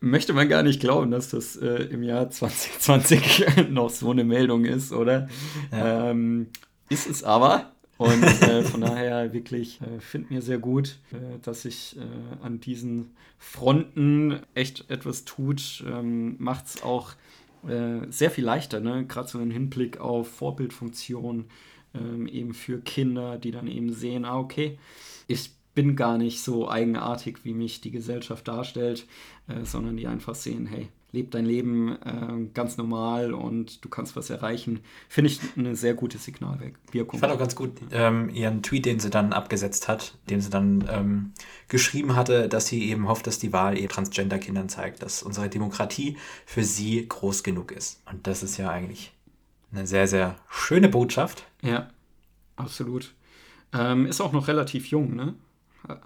Möchte 0.00 0.32
man 0.32 0.48
gar 0.48 0.62
nicht 0.62 0.80
glauben, 0.80 1.10
dass 1.10 1.30
das 1.30 1.56
äh, 1.56 1.84
im 1.84 2.02
Jahr 2.02 2.30
2020 2.30 3.68
noch 3.70 3.90
so 3.90 4.10
eine 4.10 4.24
Meldung 4.24 4.64
ist, 4.64 4.92
oder? 4.92 5.28
Ja. 5.70 6.10
Ähm, 6.10 6.48
ist 6.88 7.08
es 7.08 7.22
aber. 7.22 7.72
Und 7.96 8.24
äh, 8.24 8.62
von 8.62 8.80
daher 8.80 9.34
wirklich 9.34 9.78
äh, 9.82 10.00
finde 10.00 10.32
mir 10.32 10.40
sehr 10.40 10.58
gut, 10.58 10.98
äh, 11.12 11.38
dass 11.42 11.62
sich 11.62 11.96
äh, 11.98 12.44
an 12.44 12.58
diesen 12.58 13.10
Fronten 13.38 14.40
echt 14.54 14.90
etwas 14.90 15.26
tut. 15.26 15.84
Ähm, 15.86 16.36
Macht 16.38 16.66
es 16.66 16.82
auch 16.82 17.12
äh, 17.68 18.10
sehr 18.10 18.30
viel 18.30 18.44
leichter, 18.44 18.80
ne? 18.80 19.04
gerade 19.06 19.28
so 19.28 19.38
im 19.38 19.50
Hinblick 19.50 20.00
auf 20.00 20.28
Vorbildfunktion, 20.28 21.44
ähm, 21.94 22.26
eben 22.26 22.54
für 22.54 22.80
Kinder, 22.80 23.36
die 23.36 23.50
dann 23.50 23.66
eben 23.66 23.92
sehen, 23.92 24.24
ah, 24.24 24.38
okay, 24.38 24.78
ich 25.26 25.50
bin 25.80 25.96
gar 25.96 26.18
nicht 26.18 26.42
so 26.42 26.68
eigenartig, 26.68 27.38
wie 27.44 27.54
mich 27.54 27.80
die 27.80 27.90
Gesellschaft 27.90 28.46
darstellt, 28.46 29.06
äh, 29.48 29.64
sondern 29.64 29.96
die 29.96 30.06
einfach 30.06 30.34
sehen, 30.34 30.66
hey, 30.66 30.88
leb 31.10 31.30
dein 31.30 31.46
Leben 31.46 31.96
äh, 32.02 32.50
ganz 32.52 32.76
normal 32.76 33.32
und 33.32 33.82
du 33.82 33.88
kannst 33.88 34.14
was 34.14 34.28
erreichen. 34.28 34.80
Finde 35.08 35.30
ich 35.30 35.40
eine 35.56 35.74
sehr 35.76 35.94
gute 35.94 36.18
Signalwirkung. 36.18 37.14
Ich 37.14 37.20
fand 37.20 37.32
auch 37.32 37.38
ganz 37.38 37.56
gut 37.56 37.72
ähm, 37.92 38.28
ihren 38.28 38.62
Tweet, 38.62 38.84
den 38.84 39.00
sie 39.00 39.08
dann 39.08 39.32
abgesetzt 39.32 39.88
hat, 39.88 40.18
den 40.28 40.42
sie 40.42 40.50
dann 40.50 40.86
ähm, 40.90 41.32
geschrieben 41.68 42.14
hatte, 42.14 42.46
dass 42.46 42.66
sie 42.66 42.90
eben 42.90 43.08
hofft, 43.08 43.26
dass 43.26 43.38
die 43.38 43.54
Wahl 43.54 43.78
ihr 43.78 43.88
Transgender-Kindern 43.88 44.68
zeigt, 44.68 45.02
dass 45.02 45.22
unsere 45.22 45.48
Demokratie 45.48 46.18
für 46.44 46.62
sie 46.62 47.08
groß 47.08 47.42
genug 47.42 47.72
ist. 47.72 48.02
Und 48.04 48.26
das 48.26 48.42
ist 48.42 48.58
ja 48.58 48.68
eigentlich 48.68 49.12
eine 49.72 49.86
sehr, 49.86 50.06
sehr 50.06 50.36
schöne 50.50 50.90
Botschaft. 50.90 51.46
Ja, 51.62 51.88
absolut. 52.56 53.14
Ähm, 53.72 54.04
ist 54.04 54.20
auch 54.20 54.32
noch 54.32 54.46
relativ 54.46 54.88
jung, 54.88 55.16
ne? 55.16 55.34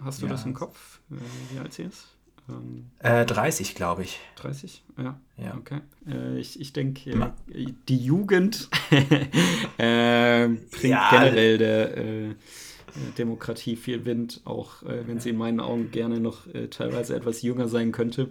Hast 0.05 0.23
du 0.23 0.27
ja. 0.27 0.33
das 0.33 0.45
im 0.45 0.55
Kopf, 0.55 1.01
äh, 1.11 1.17
wie 1.53 1.59
alt 1.59 1.73
sie 1.73 1.83
ist? 1.85 2.09
Ähm, 2.49 2.91
äh, 2.99 3.25
30, 3.25 3.75
glaube 3.75 4.03
ich. 4.03 4.21
30? 4.37 4.83
Ja. 4.99 5.19
ja. 5.37 5.57
Okay. 5.57 5.81
Äh, 6.07 6.39
ich 6.39 6.61
ich 6.61 6.73
denke, 6.73 7.11
äh, 7.11 7.67
die 7.89 7.97
Jugend 7.97 8.69
äh, 9.79 10.49
bringt 10.49 10.85
ja. 10.85 11.11
generell 11.11 11.59
der 11.59 11.97
äh, 11.97 12.35
Demokratie 13.19 13.77
viel 13.77 14.05
Wind, 14.05 14.43
auch 14.45 14.83
äh, 14.83 15.07
wenn 15.09 15.21
sie 15.21 15.31
in 15.31 15.37
meinen 15.37 15.61
Augen 15.61 15.91
gerne 15.91 16.21
noch 16.21 16.43
teilweise 16.71 17.17
etwas 17.17 17.43
jünger 17.43 17.69
sein 17.69 17.93
könnte. 17.93 18.29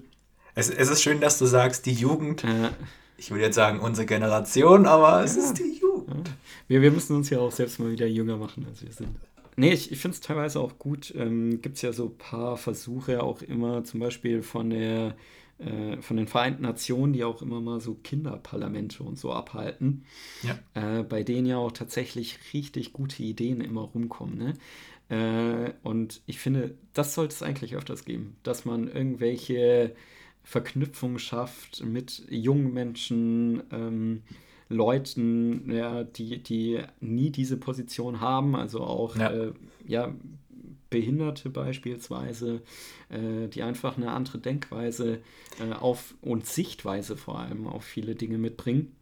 Es, 0.56 0.70
es 0.70 0.90
ist 0.90 1.02
schön, 1.02 1.20
dass 1.20 1.40
du 1.40 1.46
sagst, 1.46 1.86
die 1.86 1.94
Jugend. 1.94 2.46
ich 3.18 3.32
würde 3.32 3.46
jetzt 3.46 3.56
sagen, 3.56 3.80
unsere 3.80 4.06
Generation, 4.06 4.86
aber 4.86 5.24
es 5.24 5.36
ist 5.36 5.58
die 5.58 5.80
Jugend. 5.82 6.30
Wir, 6.68 6.82
wir 6.82 6.92
müssen 6.92 7.16
uns 7.16 7.30
ja 7.30 7.40
auch 7.40 7.52
selbst 7.52 7.80
mal 7.80 7.92
wieder 7.92 8.06
jünger 8.06 8.38
machen, 8.38 8.66
als 8.70 8.84
wir 8.84 8.92
sind. 8.92 9.18
Nee, 9.56 9.74
ich, 9.74 9.92
ich 9.92 10.00
finde 10.00 10.16
es 10.16 10.22
teilweise 10.22 10.60
auch 10.60 10.80
gut. 10.80 11.14
Ähm, 11.16 11.62
Gibt 11.62 11.76
es 11.76 11.82
ja 11.82 11.94
so 11.94 12.06
ein 12.06 12.18
paar 12.18 12.58
Versuche 12.58 13.22
auch 13.24 13.42
immer, 13.42 13.84
zum 13.84 14.00
Beispiel 14.00 14.42
von 14.42 14.70
der 14.70 15.16
äh, 15.60 16.02
von 16.02 16.18
den 16.18 16.28
Vereinten 16.28 16.64
Nationen, 16.64 17.14
die 17.14 17.24
auch 17.24 17.42
immer 17.42 17.62
mal 17.62 17.80
so 17.80 17.94
Kinderparlamente 17.96 19.04
und 19.04 19.18
so 19.18 19.32
abhalten, 19.32 20.04
ja. 20.42 20.58
äh, 20.74 21.04
bei 21.04 21.24
denen 21.24 21.46
ja 21.46 21.58
auch 21.58 21.72
tatsächlich 21.72 22.40
richtig 22.54 22.92
gute 22.92 23.22
Ideen 23.24 23.62
immer 23.62 23.82
rumkommen. 23.82 24.38
Ne? 24.38 24.54
Äh, 25.10 25.74
und 25.84 26.22
ich 26.26 26.40
finde, 26.40 26.76
das 26.94 27.14
sollte 27.14 27.36
es 27.36 27.44
eigentlich 27.44 27.76
öfters 27.76 28.04
geben, 28.04 28.36
dass 28.44 28.66
man 28.66 28.88
irgendwelche 28.88 29.96
Verknüpfungen 30.44 31.20
schafft 31.20 31.84
mit 31.86 32.24
jungen 32.30 32.74
Menschen, 32.74 33.64
ähm, 33.72 34.24
Leuten, 34.70 35.72
ja, 35.72 36.04
die, 36.04 36.42
die 36.42 36.80
nie 37.00 37.30
diese 37.30 37.58
Position 37.58 38.22
haben, 38.22 38.56
also 38.56 38.82
auch 38.82 39.16
ja. 39.16 39.32
Äh, 39.32 39.54
ja 39.86 40.14
Behinderte 40.90 41.50
beispielsweise, 41.50 42.62
äh, 43.10 43.48
die 43.48 43.64
einfach 43.64 43.98
eine 43.98 44.12
andere 44.12 44.38
Denkweise 44.38 45.22
äh, 45.60 45.74
auf 45.74 46.14
und 46.22 46.46
Sichtweise 46.46 47.18
vor 47.18 47.40
allem 47.40 47.66
auf 47.66 47.84
viele 47.84 48.14
Dinge 48.14 48.38
mitbringen. 48.38 48.96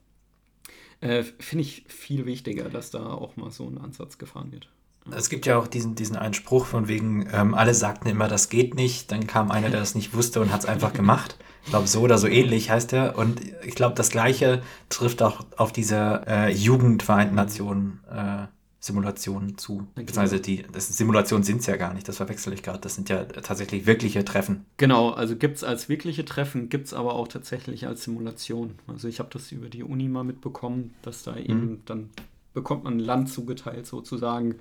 Äh, 1.02 1.24
Finde 1.24 1.64
ich 1.64 1.84
viel 1.90 2.26
wichtiger, 2.26 2.70
dass 2.70 2.92
da 2.92 3.12
auch 3.12 3.36
mal 3.36 3.52
so 3.52 3.68
ein 3.68 3.78
Ansatz 3.78 4.18
gefahren 4.18 4.54
wird. 4.54 4.70
Es 5.10 5.30
gibt 5.30 5.46
ja 5.46 5.58
auch 5.58 5.68
diesen, 5.68 5.96
diesen 5.96 6.16
einen 6.16 6.34
Spruch 6.34 6.66
von 6.66 6.88
wegen, 6.88 7.28
ähm, 7.34 7.56
alle 7.56 7.74
sagten 7.74 8.08
immer, 8.08 8.28
das 8.28 8.50
geht 8.50 8.76
nicht. 8.76 9.12
Dann 9.12 9.26
kam 9.28 9.52
einer, 9.52 9.70
der 9.70 9.80
das 9.80 9.96
nicht 9.96 10.14
wusste 10.14 10.42
und 10.42 10.52
hat 10.52 10.62
es 10.62 10.66
einfach 10.66 10.94
gemacht. 10.94 11.38
Ich 11.64 11.70
glaube, 11.70 11.88
so 11.88 12.02
oder 12.02 12.18
so 12.18 12.28
ähnlich 12.28 12.70
heißt 12.70 12.94
er. 12.94 13.18
Und 13.18 13.42
ich 13.66 13.76
glaube, 13.76 13.96
das 13.96 14.10
Gleiche 14.10 14.62
trifft 14.90 15.22
auch 15.22 15.46
auf 15.58 15.72
diese 15.72 16.24
äh, 16.28 16.52
Jugendvereinten 16.52 17.36
Nationen 17.36 18.00
äh, 18.12 18.46
Simulationen 18.82 19.60
zu. 19.60 19.88
Beziehungsweise 19.94 20.40
die 20.40 20.64
das 20.72 20.88
Simulationen 20.88 21.44
sind 21.44 21.60
es 21.60 21.68
ja 21.68 21.78
gar 21.78 21.94
nicht, 21.94 22.08
das 22.08 22.18
verwechsel 22.18 22.52
ich 22.52 22.64
gerade. 22.64 22.80
Das 22.80 22.96
sind 22.96 23.10
ja 23.10 23.26
tatsächlich 23.26 23.86
wirkliche 23.86 24.26
Treffen. 24.26 24.66
Genau, 24.78 25.12
also 25.12 25.36
gibt 25.36 25.58
es 25.58 25.64
als 25.64 25.88
wirkliche 25.88 26.26
Treffen, 26.26 26.68
gibt 26.68 26.88
es 26.88 26.94
aber 26.96 27.14
auch 27.14 27.28
tatsächlich 27.28 27.86
als 27.86 28.04
Simulation. 28.04 28.80
Also 28.88 29.08
ich 29.08 29.20
habe 29.20 29.30
das 29.32 29.52
über 29.52 29.70
die 29.70 29.84
Uni 29.84 30.08
mal 30.08 30.24
mitbekommen, 30.24 30.96
dass 31.04 31.22
da 31.22 31.38
eben 31.38 31.60
mhm. 31.60 31.82
dann 31.86 32.10
bekommt 32.54 32.84
man 32.84 32.98
Land 32.98 33.30
zugeteilt 33.30 33.86
sozusagen 33.86 34.56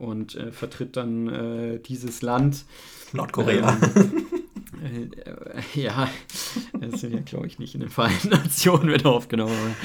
und 0.00 0.34
äh, 0.34 0.50
vertritt 0.50 0.96
dann 0.96 1.28
äh, 1.28 1.78
dieses 1.78 2.22
Land. 2.22 2.64
Nordkorea. 3.12 3.76
Ähm, 4.82 5.10
äh, 5.24 5.80
ja, 5.80 6.08
das 6.72 7.02
sind 7.02 7.12
ja, 7.12 7.20
glaube 7.20 7.46
ich, 7.46 7.58
nicht 7.58 7.74
in 7.74 7.80
den 7.80 7.90
Vereinten 7.90 8.28
Nationen 8.30 8.90
mit 8.90 9.04
aufgenommen. 9.04 9.76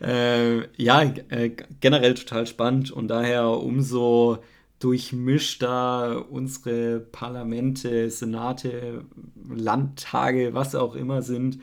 Äh, 0.00 0.68
ja, 0.80 1.02
äh, 1.02 1.50
generell 1.80 2.14
total 2.14 2.46
spannend 2.46 2.92
und 2.92 3.08
daher 3.08 3.48
umso 3.48 4.38
durchmischter 4.78 6.30
unsere 6.30 7.00
Parlamente, 7.00 8.08
Senate, 8.10 9.04
Landtage, 9.48 10.54
was 10.54 10.76
auch 10.76 10.94
immer 10.94 11.22
sind, 11.22 11.58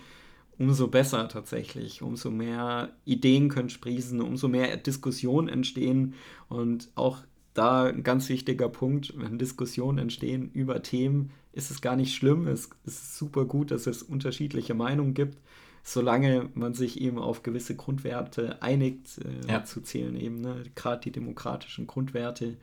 umso 0.59 0.87
besser 0.87 1.27
tatsächlich. 1.27 2.01
Umso 2.01 2.31
mehr 2.31 2.89
Ideen 3.05 3.49
können 3.49 3.69
sprießen, 3.69 4.21
umso 4.21 4.47
mehr 4.47 4.77
Diskussionen 4.77 5.47
entstehen. 5.47 6.13
Und 6.49 6.89
auch 6.95 7.19
da 7.53 7.85
ein 7.85 8.03
ganz 8.03 8.29
wichtiger 8.29 8.69
Punkt, 8.69 9.13
wenn 9.17 9.37
Diskussionen 9.37 9.97
entstehen 9.97 10.51
über 10.53 10.81
Themen, 10.83 11.31
ist 11.53 11.71
es 11.71 11.81
gar 11.81 11.95
nicht 11.95 12.13
schlimm. 12.13 12.47
Es 12.47 12.69
ist 12.85 13.17
super 13.17 13.45
gut, 13.45 13.71
dass 13.71 13.87
es 13.87 14.03
unterschiedliche 14.03 14.73
Meinungen 14.73 15.13
gibt, 15.13 15.37
solange 15.83 16.49
man 16.53 16.73
sich 16.73 16.99
eben 16.99 17.17
auf 17.17 17.43
gewisse 17.43 17.75
Grundwerte 17.75 18.61
einigt, 18.61 19.19
äh, 19.19 19.51
ja. 19.51 19.63
zu 19.63 19.81
zählen 19.81 20.15
eben, 20.17 20.41
ne? 20.41 20.63
gerade 20.75 21.01
die 21.01 21.11
demokratischen 21.11 21.87
Grundwerte, 21.87 22.57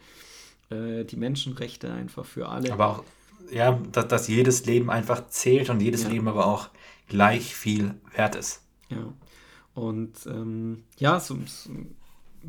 äh, 0.71 1.05
die 1.05 1.17
Menschenrechte 1.17 1.91
einfach 1.91 2.27
für 2.27 2.49
alle. 2.49 2.71
Aber 2.73 2.89
auch, 2.89 3.05
ja, 3.51 3.81
dass, 3.93 4.09
dass 4.09 4.29
jedes 4.29 4.67
Leben 4.67 4.91
einfach 4.91 5.27
zählt 5.29 5.71
und 5.71 5.81
jedes 5.81 6.03
ja. 6.03 6.11
Leben 6.11 6.29
aber 6.29 6.47
auch 6.47 6.69
gleich 7.13 7.55
viel 7.55 7.95
wert 8.17 8.35
ist. 8.35 8.63
Ja. 8.89 9.13
Und 9.75 10.27
ähm, 10.27 10.85
ja, 10.97 11.21
so, 11.21 11.37
so 11.45 11.71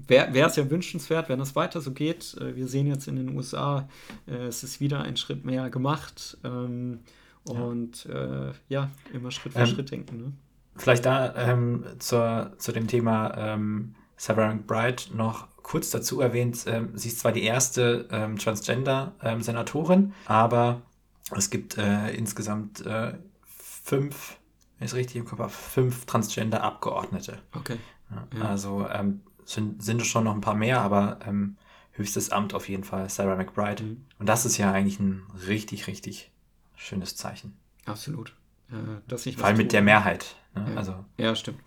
wäre 0.07 0.47
es 0.47 0.55
ja 0.55 0.69
wünschenswert, 0.69 1.27
wenn 1.27 1.41
es 1.41 1.53
weiter 1.55 1.81
so 1.81 1.91
geht. 1.91 2.35
Äh, 2.39 2.55
wir 2.55 2.67
sehen 2.67 2.87
jetzt 2.87 3.09
in 3.09 3.17
den 3.17 3.35
USA, 3.35 3.89
äh, 4.25 4.47
es 4.47 4.63
ist 4.63 4.79
wieder 4.79 5.01
ein 5.01 5.17
Schritt 5.17 5.43
mehr 5.43 5.69
gemacht. 5.69 6.37
Ähm, 6.45 6.99
und 7.43 8.05
ja. 8.05 8.47
Äh, 8.47 8.53
ja. 8.69 8.91
immer 9.13 9.31
Schritt 9.31 9.51
für 9.51 9.59
ähm, 9.59 9.67
Schritt 9.67 9.91
denken. 9.91 10.17
Ne? 10.17 10.33
Vielleicht 10.77 11.05
da 11.05 11.35
ähm, 11.35 11.83
zur, 11.99 12.53
zu 12.57 12.71
dem 12.71 12.87
Thema 12.87 13.37
ähm, 13.37 13.95
Sarah 14.15 14.57
Bright 14.65 15.11
noch 15.13 15.49
kurz 15.61 15.91
dazu 15.91 16.21
erwähnt, 16.21 16.63
ähm, 16.67 16.91
sie 16.93 17.09
ist 17.09 17.19
zwar 17.19 17.33
die 17.33 17.43
erste 17.43 18.07
ähm, 18.11 18.37
Transgender-Senatorin, 18.37 20.13
aber 20.25 20.81
es 21.35 21.49
gibt 21.49 21.77
äh, 21.77 22.13
insgesamt 22.13 22.85
äh, 22.85 23.13
fünf 23.45 24.37
wenn 24.83 24.87
ich 24.87 24.91
es 24.91 24.97
richtig 24.97 25.15
im 25.15 25.25
Kopf 25.25 25.39
habe, 25.39 25.49
fünf 25.49 26.05
Transgender-Abgeordnete. 26.05 27.37
Okay. 27.53 27.77
Ja, 28.11 28.45
Also 28.49 28.85
ähm, 28.89 29.21
sind, 29.45 29.81
sind 29.81 30.05
schon 30.05 30.25
noch 30.25 30.35
ein 30.35 30.41
paar 30.41 30.55
mehr, 30.55 30.81
aber 30.81 31.19
ähm, 31.25 31.55
höchstes 31.93 32.31
Amt 32.31 32.53
auf 32.53 32.67
jeden 32.67 32.83
Fall, 32.83 33.09
Sarah 33.09 33.37
McBride. 33.37 33.81
Mhm. 33.81 34.05
Und 34.19 34.27
das 34.27 34.45
ist 34.45 34.57
ja 34.57 34.73
eigentlich 34.73 34.99
ein 34.99 35.23
richtig, 35.47 35.87
richtig 35.87 36.31
schönes 36.75 37.15
Zeichen. 37.15 37.55
Absolut. 37.85 38.35
Äh, 38.71 38.75
dass 39.07 39.25
ich 39.25 39.37
Vor 39.37 39.45
allem 39.45 39.55
mit 39.55 39.71
der 39.71 39.83
Mehrheit. 39.83 40.35
Ne? 40.53 40.67
Ja. 40.71 40.75
Also, 40.75 41.05
ja, 41.17 41.33
stimmt. 41.33 41.59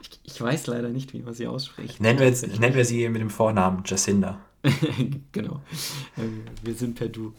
ich, 0.01 0.21
ich, 0.25 0.41
weiß 0.41 0.69
leider 0.69 0.89
nicht, 0.89 1.13
wie 1.13 1.21
man 1.21 1.35
sie 1.35 1.47
ausspricht. 1.47 2.01
Nennen 2.01 2.19
wir, 2.19 2.27
jetzt, 2.27 2.59
nennen 2.59 2.75
wir 2.75 2.87
sie 2.87 3.07
mit 3.11 3.21
dem 3.21 3.31
Vornamen 3.31 3.83
Jacinda. 3.85 4.41
genau. 5.33 5.61
Ähm, 6.17 6.45
wir 6.63 6.75
sind 6.75 6.95
per 6.95 7.09
Du. 7.09 7.35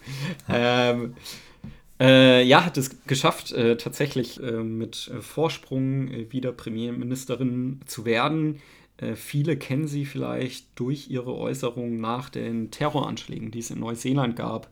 Ähm, 0.48 1.16
äh, 2.00 2.44
ja, 2.44 2.64
hat 2.64 2.78
es 2.78 3.04
geschafft, 3.06 3.54
äh, 3.54 3.76
tatsächlich 3.76 4.40
äh, 4.44 4.64
mit 4.64 5.12
Vorsprung 5.22 6.12
wieder 6.30 6.52
Premierministerin 6.52 7.80
zu 7.88 8.06
werden 8.06 8.56
Äh, 8.56 8.60
viele 9.16 9.58
kennen 9.58 9.88
sie 9.88 10.06
vielleicht 10.06 10.80
durch 10.80 11.10
ihre 11.10 11.36
Äußerungen 11.36 12.00
nach 12.00 12.30
den 12.30 12.72
Terroranschlägen, 12.72 13.52
die 13.52 13.60
es 13.60 13.70
in 13.70 13.80
Neuseeland 13.80 14.36
gab, 14.36 14.68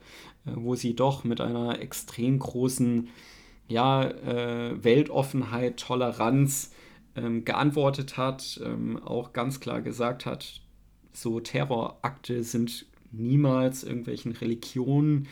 äh, 0.46 0.52
wo 0.56 0.76
sie 0.76 0.96
doch 0.96 1.24
mit 1.24 1.42
einer 1.42 1.80
extrem 1.80 2.40
großen 2.40 3.10
ja, 3.68 4.04
äh, 4.04 4.84
Weltoffenheit, 4.84 5.78
Toleranz 5.78 6.72
ähm, 7.16 7.46
geantwortet 7.46 8.18
hat, 8.18 8.60
ähm, 8.64 9.02
auch 9.04 9.34
ganz 9.34 9.60
klar 9.60 9.82
gesagt 9.82 10.26
hat, 10.26 10.62
so 11.14 11.40
Terrorakte 11.40 12.44
sind 12.44 12.86
niemals 13.12 13.84
irgendwelchen 13.84 14.34
Religionen 14.34 15.28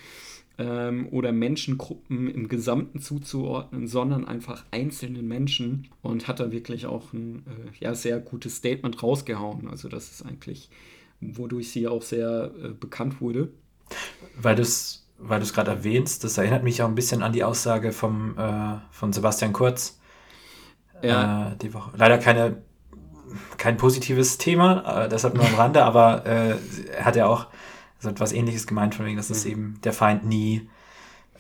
ähm, 0.58 1.08
oder 1.12 1.32
Menschengruppen 1.32 2.28
im 2.28 2.48
Gesamten 2.48 3.00
zuzuordnen, 3.00 3.88
sondern 3.88 4.26
einfach 4.26 4.64
einzelnen 4.72 5.28
Menschen 5.28 5.88
und 6.02 6.28
hat 6.28 6.40
da 6.40 6.52
wirklich 6.52 6.86
auch 6.86 7.14
ein 7.14 7.44
äh, 7.48 7.84
ja, 7.84 7.96
sehr 7.96 8.20
gutes 8.20 8.58
Statement 8.58 9.02
rausgehauen. 9.02 9.68
Also 9.68 9.90
das 9.90 10.12
ist 10.12 10.26
eigentlich, 10.26 10.70
wodurch 11.22 11.72
sie 11.72 11.88
auch 11.88 12.02
sehr 12.02 12.52
äh, 12.62 12.70
bekannt 12.70 13.22
wurde. 13.22 13.50
Weil 14.40 14.56
du 14.56 14.62
es 14.62 15.04
weil 15.18 15.42
gerade 15.42 15.72
erwähnst, 15.72 16.24
das 16.24 16.38
erinnert 16.38 16.64
mich 16.64 16.82
auch 16.82 16.88
ein 16.88 16.96
bisschen 16.96 17.24
an 17.24 17.32
die 17.32 17.44
Aussage 17.44 17.92
vom, 17.92 18.38
äh, 18.38 18.76
von 18.92 19.14
Sebastian 19.14 19.54
Kurz. 19.54 20.00
Ja. 21.02 21.52
Äh, 21.52 21.58
die 21.58 21.74
Woche. 21.74 21.92
Leider 21.96 22.18
keine, 22.18 22.62
kein 23.58 23.78
positives 23.78 24.38
Thema, 24.38 25.06
äh, 25.06 25.10
deshalb 25.10 25.36
nur 25.36 25.46
am 25.46 25.56
Rande, 25.56 25.84
aber 25.84 26.26
äh, 26.26 26.56
er 26.98 27.06
hat 27.06 27.16
ja 27.16 27.28
auch 27.28 27.48
so 28.04 28.10
etwas 28.10 28.34
ähnliches 28.34 28.68
gemeint, 28.68 28.96
von 28.96 29.06
wegen, 29.06 29.18
dass 29.18 29.30
es 29.30 29.46
eben 29.46 29.80
der 29.84 29.94
Feind 29.94 30.26
nie 30.26 30.70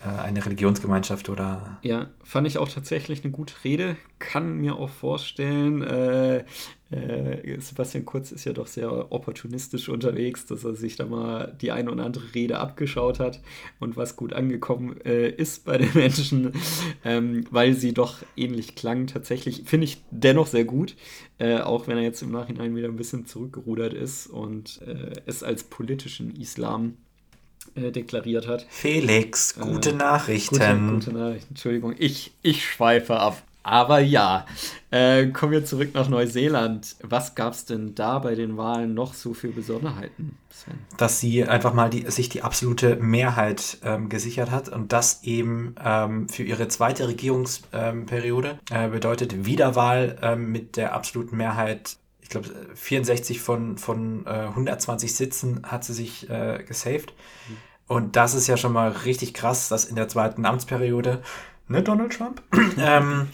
eine 0.10 0.46
Religionsgemeinschaft 0.46 1.30
oder. 1.30 1.80
Ja, 1.82 2.10
fand 2.24 2.48
ich 2.48 2.58
auch 2.58 2.70
tatsächlich 2.70 3.24
eine 3.24 3.32
gute 3.32 3.54
Rede. 3.64 3.96
Kann 4.20 4.58
mir 4.58 4.76
auch 4.76 4.90
vorstellen, 4.90 5.82
äh, 5.82 6.44
äh, 6.94 7.60
Sebastian 7.60 8.06
Kurz 8.06 8.32
ist 8.32 8.46
ja 8.46 8.54
doch 8.54 8.68
sehr 8.68 9.12
opportunistisch 9.12 9.90
unterwegs, 9.90 10.46
dass 10.46 10.64
er 10.64 10.76
sich 10.76 10.96
da 10.96 11.06
mal 11.06 11.56
die 11.62 11.72
eine 11.72 11.92
oder 11.92 12.06
andere 12.06 12.34
Rede 12.36 12.60
abgeschaut 12.60 13.20
hat 13.20 13.42
und 13.80 13.98
was 13.98 14.16
gut 14.16 14.34
angekommen 14.34 15.00
äh, 15.06 15.30
ist 15.30 15.66
bei 15.66 15.78
den 15.78 15.92
Menschen, 15.94 16.52
ähm, 17.04 17.46
weil 17.50 17.74
sie 17.74 17.94
doch 17.94 18.18
ähnlich 18.36 18.76
klang. 18.76 19.08
Tatsächlich 19.08 19.64
finde 19.66 19.86
ich 19.86 20.04
dennoch 20.12 20.48
sehr 20.48 20.66
gut, 20.66 20.96
äh, 21.40 21.60
auch 21.60 21.88
wenn 21.88 21.98
er 21.98 22.04
jetzt 22.04 22.22
im 22.22 22.32
Nachhinein 22.32 22.76
wieder 22.76 22.88
ein 22.88 22.96
bisschen 22.96 23.26
zurückgerudert 23.26 23.94
ist 23.94 24.28
und 24.28 24.82
äh, 24.84 25.14
es 25.26 25.44
als 25.44 25.64
politischen 25.64 26.36
Islam 26.36 26.98
äh, 27.76 27.92
deklariert 27.92 28.48
hat. 28.48 28.66
Felix, 28.70 29.56
gute 29.60 29.92
äh, 29.92 29.94
Nachrichten. 29.94 30.56
Gute, 30.56 31.12
gute, 31.12 31.14
Nachrichten, 31.14 31.54
Entschuldigung, 31.54 31.96
ich, 31.98 32.34
ich 32.42 32.66
schweife 32.66 33.20
ab. 33.20 33.42
Aber 33.64 34.00
ja, 34.00 34.46
äh, 34.92 35.28
kommen 35.28 35.54
wir 35.54 35.64
zurück 35.64 35.92
nach 35.94 36.10
Neuseeland. 36.10 36.98
Was 37.02 37.34
gab 37.34 37.54
es 37.54 37.64
denn 37.64 37.96
da 37.96 38.20
bei 38.20 38.36
den 38.36 38.58
Wahlen 38.58 38.94
noch 38.94 39.14
so 39.14 39.34
für 39.34 39.48
Besonderheiten, 39.48 40.38
Sven? 40.52 40.74
Dass 40.98 41.22
sie 41.22 41.46
einfach 41.46 41.74
mal 41.74 41.90
die, 41.90 42.12
sich 42.12 42.28
die 42.28 42.42
absolute 42.42 42.98
Mehrheit 42.98 43.78
ähm, 43.86 44.10
gesichert 44.10 44.52
hat 44.52 44.68
und 44.68 44.92
das 44.92 45.24
eben 45.24 45.76
ähm, 45.84 46.28
für 46.28 46.44
ihre 46.44 46.68
zweite 46.68 47.08
Regierungsperiode 47.08 48.60
ähm, 48.70 48.90
äh, 48.90 48.90
bedeutet 48.90 49.46
Wiederwahl 49.46 50.18
ähm, 50.22 50.52
mit 50.52 50.76
der 50.76 50.94
absoluten 50.94 51.38
Mehrheit 51.38 51.96
glaube, 52.34 52.50
64 52.76 53.40
von, 53.40 53.78
von 53.78 54.26
äh, 54.26 54.48
120 54.48 55.16
Sitzen 55.16 55.62
hat 55.64 55.84
sie 55.84 55.94
sich 55.94 56.30
äh, 56.30 56.64
gesaved. 56.68 57.14
Mhm. 57.48 57.58
Und 57.88 58.16
das 58.16 58.34
ist 58.34 58.48
ja 58.48 58.58
schon 58.58 58.74
mal 58.74 58.92
richtig 58.92 59.34
krass, 59.34 59.70
dass 59.70 59.86
in 59.86 59.96
der 59.96 60.08
zweiten 60.08 60.46
Amtsperiode, 60.46 61.22
ne, 61.68 61.84
Donald 61.84 62.14
Trump? 62.14 62.42
ähm, 62.78 63.30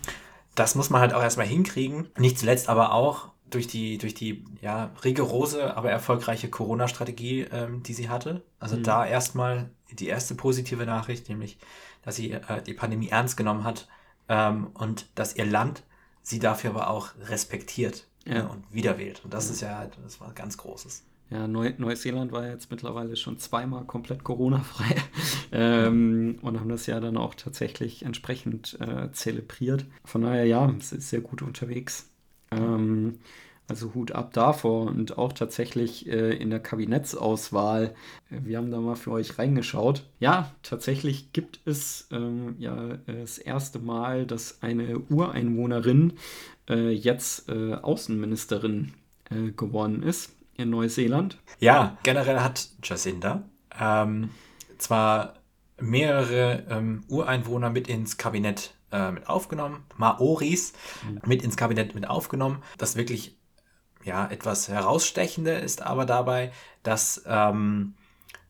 das 0.55 0.75
muss 0.75 0.89
man 0.89 1.01
halt 1.01 1.13
auch 1.13 1.21
erstmal 1.21 1.47
hinkriegen. 1.47 2.09
Nicht 2.17 2.39
zuletzt 2.39 2.69
aber 2.69 2.93
auch 2.93 3.29
durch 3.49 3.67
die, 3.67 3.97
durch 3.97 4.13
die 4.13 4.45
ja, 4.61 4.91
rigorose, 5.03 5.75
aber 5.75 5.89
erfolgreiche 5.89 6.49
Corona-Strategie, 6.49 7.47
ähm, 7.51 7.83
die 7.83 7.93
sie 7.93 8.09
hatte. 8.09 8.43
Also 8.59 8.77
mhm. 8.77 8.83
da 8.83 9.05
erstmal 9.05 9.69
die 9.91 10.07
erste 10.07 10.35
positive 10.35 10.85
Nachricht, 10.85 11.29
nämlich, 11.29 11.57
dass 12.03 12.15
sie 12.15 12.31
äh, 12.31 12.61
die 12.65 12.73
Pandemie 12.73 13.09
ernst 13.09 13.37
genommen 13.37 13.63
hat 13.63 13.87
ähm, 14.27 14.67
und 14.73 15.07
dass 15.15 15.35
ihr 15.35 15.45
Land 15.45 15.83
sie 16.21 16.39
dafür 16.39 16.71
aber 16.71 16.89
auch 16.89 17.09
respektiert 17.27 18.07
ja. 18.25 18.47
und 18.47 18.63
wiederwählt. 18.71 19.21
Und 19.23 19.33
das 19.33 19.47
ja. 19.47 19.53
ist 19.53 19.61
ja 19.61 19.77
halt, 19.77 19.97
das 20.03 20.19
war 20.19 20.31
ganz 20.33 20.57
Großes. 20.57 21.03
Ja, 21.31 21.47
Neu 21.47 21.73
Neuseeland 21.77 22.31
war 22.31 22.47
jetzt 22.47 22.71
mittlerweile 22.71 23.15
schon 23.15 23.37
zweimal 23.37 23.85
komplett 23.85 24.23
Corona-frei 24.23 24.95
ähm, 25.51 26.39
und 26.41 26.59
haben 26.59 26.69
das 26.69 26.87
ja 26.87 26.99
dann 26.99 27.17
auch 27.17 27.35
tatsächlich 27.35 28.03
entsprechend 28.03 28.79
äh, 28.81 29.11
zelebriert. 29.11 29.85
Von 30.03 30.23
daher, 30.23 30.45
ja, 30.45 30.73
es 30.79 30.91
ist 30.91 31.09
sehr 31.09 31.21
gut 31.21 31.43
unterwegs. 31.43 32.09
Ähm, 32.49 33.19
also 33.69 33.93
Hut 33.93 34.11
ab 34.11 34.33
davor 34.33 34.87
und 34.87 35.17
auch 35.17 35.31
tatsächlich 35.31 36.07
äh, 36.09 36.35
in 36.35 36.49
der 36.49 36.59
Kabinettsauswahl. 36.59 37.93
Äh, 38.29 38.39
wir 38.43 38.57
haben 38.57 38.71
da 38.71 38.79
mal 38.79 38.95
für 38.95 39.11
euch 39.11 39.37
reingeschaut. 39.37 40.03
Ja, 40.19 40.51
tatsächlich 40.63 41.31
gibt 41.31 41.61
es 41.65 42.07
ähm, 42.11 42.55
ja 42.59 42.97
das 43.05 43.37
erste 43.37 43.79
Mal, 43.79 44.25
dass 44.25 44.61
eine 44.61 44.99
Ureinwohnerin 44.99 46.13
äh, 46.67 46.89
jetzt 46.89 47.47
äh, 47.49 47.75
Außenministerin 47.75 48.93
äh, 49.29 49.51
geworden 49.51 50.03
ist 50.03 50.31
in 50.57 50.71
Neuseeland. 50.71 51.37
Ja, 51.59 51.97
generell 52.03 52.39
hat 52.39 52.69
Jacinda 52.83 53.43
ähm, 53.79 54.31
zwar 54.77 55.35
mehrere 55.79 56.65
ähm, 56.69 57.03
Ureinwohner 57.07 57.69
mit 57.69 57.87
ins 57.87 58.17
Kabinett 58.17 58.73
äh, 58.91 59.11
mit 59.11 59.29
aufgenommen, 59.29 59.83
Maoris 59.97 60.73
mhm. 61.07 61.21
mit 61.25 61.43
ins 61.43 61.57
Kabinett 61.57 61.95
mit 61.95 62.09
aufgenommen. 62.09 62.61
Das 62.77 62.95
wirklich 62.95 63.37
ja 64.03 64.27
etwas 64.27 64.67
herausstechende 64.67 65.51
ist 65.51 65.81
aber 65.81 66.05
dabei, 66.05 66.51
dass, 66.83 67.23
ähm, 67.25 67.95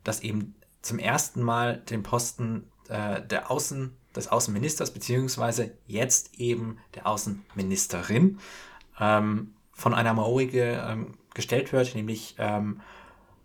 dass 0.04 0.22
eben 0.22 0.56
zum 0.82 1.00
ersten 1.00 1.42
Mal 1.42 1.78
den 1.78 2.04
Posten 2.04 2.70
äh, 2.88 3.22
der 3.22 3.52
Außen 3.52 3.96
des 4.16 4.28
Außenministers 4.28 4.92
beziehungsweise 4.92 5.72
jetzt 5.88 6.40
eben 6.40 6.78
der 6.96 7.08
Außenministerin 7.08 8.40
ähm, 9.00 9.54
von 9.74 9.94
einer 9.94 10.14
Maori 10.14 10.48
ge, 10.48 10.78
ähm, 10.78 11.14
gestellt 11.34 11.72
wird, 11.72 11.96
nämlich 11.96 12.36
ähm, 12.38 12.82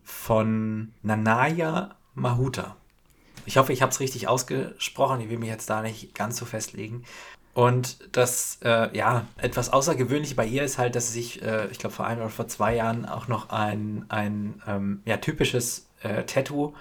von 0.02 0.92
Nanaya 1.02 1.96
Mahuta. 2.14 2.76
Ich 3.46 3.56
hoffe, 3.56 3.72
ich 3.72 3.82
habe 3.82 3.92
es 3.92 4.00
richtig 4.00 4.28
ausgesprochen. 4.28 5.20
Ich 5.20 5.28
will 5.28 5.38
mich 5.38 5.48
jetzt 5.48 5.68
da 5.68 5.82
nicht 5.82 6.14
ganz 6.14 6.36
so 6.36 6.44
festlegen. 6.44 7.04
Und 7.54 8.16
das, 8.16 8.58
äh, 8.62 8.94
ja, 8.96 9.26
etwas 9.36 9.72
Außergewöhnliche 9.72 10.34
bei 10.34 10.44
ihr 10.44 10.64
ist 10.64 10.76
halt, 10.76 10.96
dass 10.96 11.12
sie 11.12 11.20
sich, 11.20 11.42
äh, 11.42 11.68
ich 11.68 11.78
glaube, 11.78 11.94
vor 11.94 12.06
ein 12.06 12.18
oder 12.18 12.28
vor 12.28 12.48
zwei 12.48 12.74
Jahren 12.74 13.06
auch 13.06 13.28
noch 13.28 13.50
ein, 13.50 14.04
ein 14.08 14.60
ähm, 14.66 15.02
ja, 15.04 15.18
typisches 15.18 15.88
äh, 16.02 16.24
Tattoo 16.24 16.74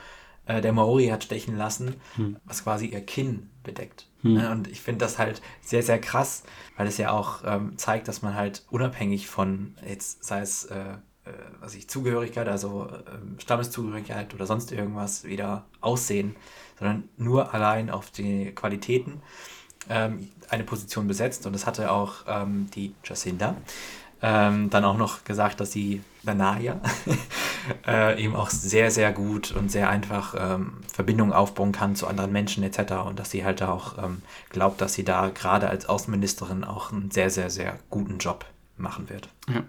äh, 0.46 0.62
der 0.62 0.74
Maori 0.74 1.08
hat 1.08 1.24
stechen 1.24 1.56
lassen, 1.56 1.96
hm. 2.16 2.38
was 2.46 2.64
quasi 2.64 2.88
ihr 2.88 3.02
Kinn 3.02 3.50
bedeckt. 3.64 4.08
Hm. 4.22 4.34
Ne, 4.34 4.52
und 4.52 4.68
ich 4.68 4.82
finde 4.82 5.06
das 5.06 5.20
halt 5.20 5.42
sehr, 5.62 5.84
sehr 5.84 6.00
krass, 6.00 6.44
weil 6.76 6.88
es 6.88 6.98
ja 6.98 7.12
auch 7.12 7.44
ähm, 7.46 7.78
zeigt, 7.78 8.08
dass 8.08 8.22
man 8.22 8.34
halt 8.34 8.66
unabhängig 8.70 9.28
von, 9.28 9.76
jetzt 9.88 10.24
sei 10.24 10.42
es, 10.42 10.66
äh, 10.66 10.94
äh, 11.26 11.32
was 11.60 11.76
ich, 11.76 11.88
Zugehörigkeit, 11.88 12.48
also 12.48 12.88
äh, 12.88 13.42
Stammeszugehörigkeit 13.42 14.34
oder 14.34 14.46
sonst 14.46 14.72
irgendwas 14.72 15.24
wieder 15.24 15.66
aussehen, 15.82 16.36
sondern 16.80 17.10
nur 17.18 17.54
allein 17.54 17.90
auf 17.90 18.12
die 18.12 18.52
Qualitäten 18.56 19.22
ähm, 19.90 20.30
eine 20.50 20.64
Position 20.64 21.08
besetzt. 21.08 21.46
Und 21.46 21.54
das 21.54 21.66
hatte 21.66 21.92
auch 21.92 22.26
ähm, 22.28 22.70
die 22.76 22.94
Jacinda. 23.04 23.56
Ähm, 24.22 24.70
dann 24.70 24.86
auch 24.86 24.98
noch 24.98 25.26
gesagt, 25.26 25.60
dass 25.60 25.74
sie 25.74 26.02
Banaya 26.24 26.80
äh, 27.88 28.24
eben 28.24 28.38
auch 28.38 28.50
sehr, 28.50 28.90
sehr 28.90 29.12
gut 29.12 29.52
und 29.52 29.70
sehr 29.70 29.90
einfach 29.90 30.34
ähm, 30.40 30.76
Verbindungen 30.94 31.34
aufbauen 31.34 31.74
kann 31.74 31.98
zu 31.98 32.08
anderen 32.08 32.32
Menschen 32.32 32.64
etc. 32.64 32.94
Und 33.06 33.20
dass 33.20 33.32
sie 33.32 33.44
halt 33.44 33.62
auch 33.62 33.98
ähm, 34.02 34.22
glaubt, 34.50 34.80
dass 34.80 34.94
sie 34.94 35.04
da 35.04 35.28
gerade 35.28 35.68
als 35.68 35.90
Außenministerin 35.90 36.64
auch 36.64 36.94
einen 36.94 37.12
sehr, 37.12 37.30
sehr, 37.30 37.50
sehr 37.50 37.78
guten 37.90 38.18
Job 38.18 38.46
machen 38.78 39.10
wird. 39.10 39.28
Ja, 39.54 39.64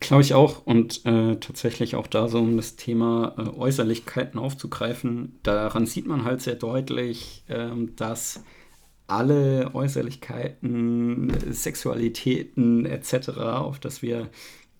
glaube 0.00 0.22
ich 0.22 0.34
auch. 0.34 0.64
Und 0.64 1.04
äh, 1.04 1.36
tatsächlich 1.36 1.94
auch 1.94 2.06
da 2.06 2.28
so, 2.28 2.38
um 2.38 2.56
das 2.56 2.76
Thema 2.76 3.34
äh, 3.36 3.42
Äußerlichkeiten 3.42 4.40
aufzugreifen, 4.40 5.38
daran 5.42 5.86
sieht 5.86 6.06
man 6.06 6.24
halt 6.24 6.40
sehr 6.40 6.56
deutlich, 6.56 7.44
ähm, 7.48 7.94
dass 7.96 8.42
alle 9.10 9.74
Äußerlichkeiten, 9.74 11.32
Sexualitäten 11.52 12.86
etc., 12.86 13.28
auf 13.38 13.78
das 13.78 14.02
wir 14.02 14.30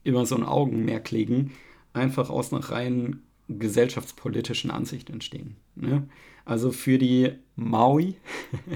immer 0.05 0.27
so 0.27 0.37
ein 0.37 0.45
Augenmerk 0.45 1.11
legen, 1.11 1.53
einfach 1.93 2.31
aus 2.31 2.53
einer 2.53 2.65
rein 2.71 3.23
gesellschaftspolitischen 3.49 4.71
Ansicht 4.71 5.11
entstehen. 5.11 5.57
Ne? 5.75 6.09
Also 6.45 6.71
für 6.71 6.99
die 6.99 7.33
Maui 7.57 8.15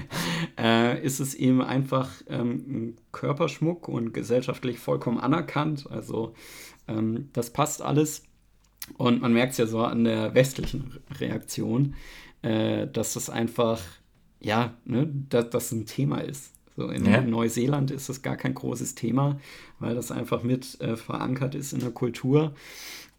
äh, 0.59 1.01
ist 1.01 1.19
es 1.19 1.33
eben 1.33 1.61
einfach 1.61 2.09
ähm, 2.27 2.95
Körperschmuck 3.11 3.87
und 3.87 4.13
gesellschaftlich 4.13 4.79
vollkommen 4.79 5.19
anerkannt. 5.19 5.89
Also 5.89 6.33
ähm, 6.87 7.29
das 7.33 7.51
passt 7.51 7.81
alles. 7.81 8.23
Und 8.97 9.21
man 9.21 9.33
merkt 9.33 9.53
es 9.53 9.57
ja 9.57 9.67
so 9.67 9.79
an 9.79 10.03
der 10.03 10.35
westlichen 10.35 10.99
Reaktion, 11.19 11.95
äh, 12.41 12.87
dass 12.87 13.13
das 13.13 13.29
einfach 13.29 13.81
ja, 14.45 14.75
ne, 14.85 15.09
dass 15.29 15.49
das 15.49 15.71
ein 15.71 15.87
Thema 15.87 16.19
ist. 16.19 16.53
So 16.77 16.89
in 16.89 17.05
ja. 17.05 17.21
Neuseeland 17.21 17.89
ist 17.89 18.09
das 18.09 18.21
gar 18.21 18.37
kein 18.37 18.53
großes 18.53 18.93
Thema, 18.93 19.39
weil 19.79 19.95
das 19.95 20.11
einfach 20.11 20.43
mit 20.43 20.79
äh, 20.81 20.95
verankert 20.97 21.55
ist 21.55 21.73
in 21.73 21.79
der 21.79 21.89
Kultur. 21.89 22.53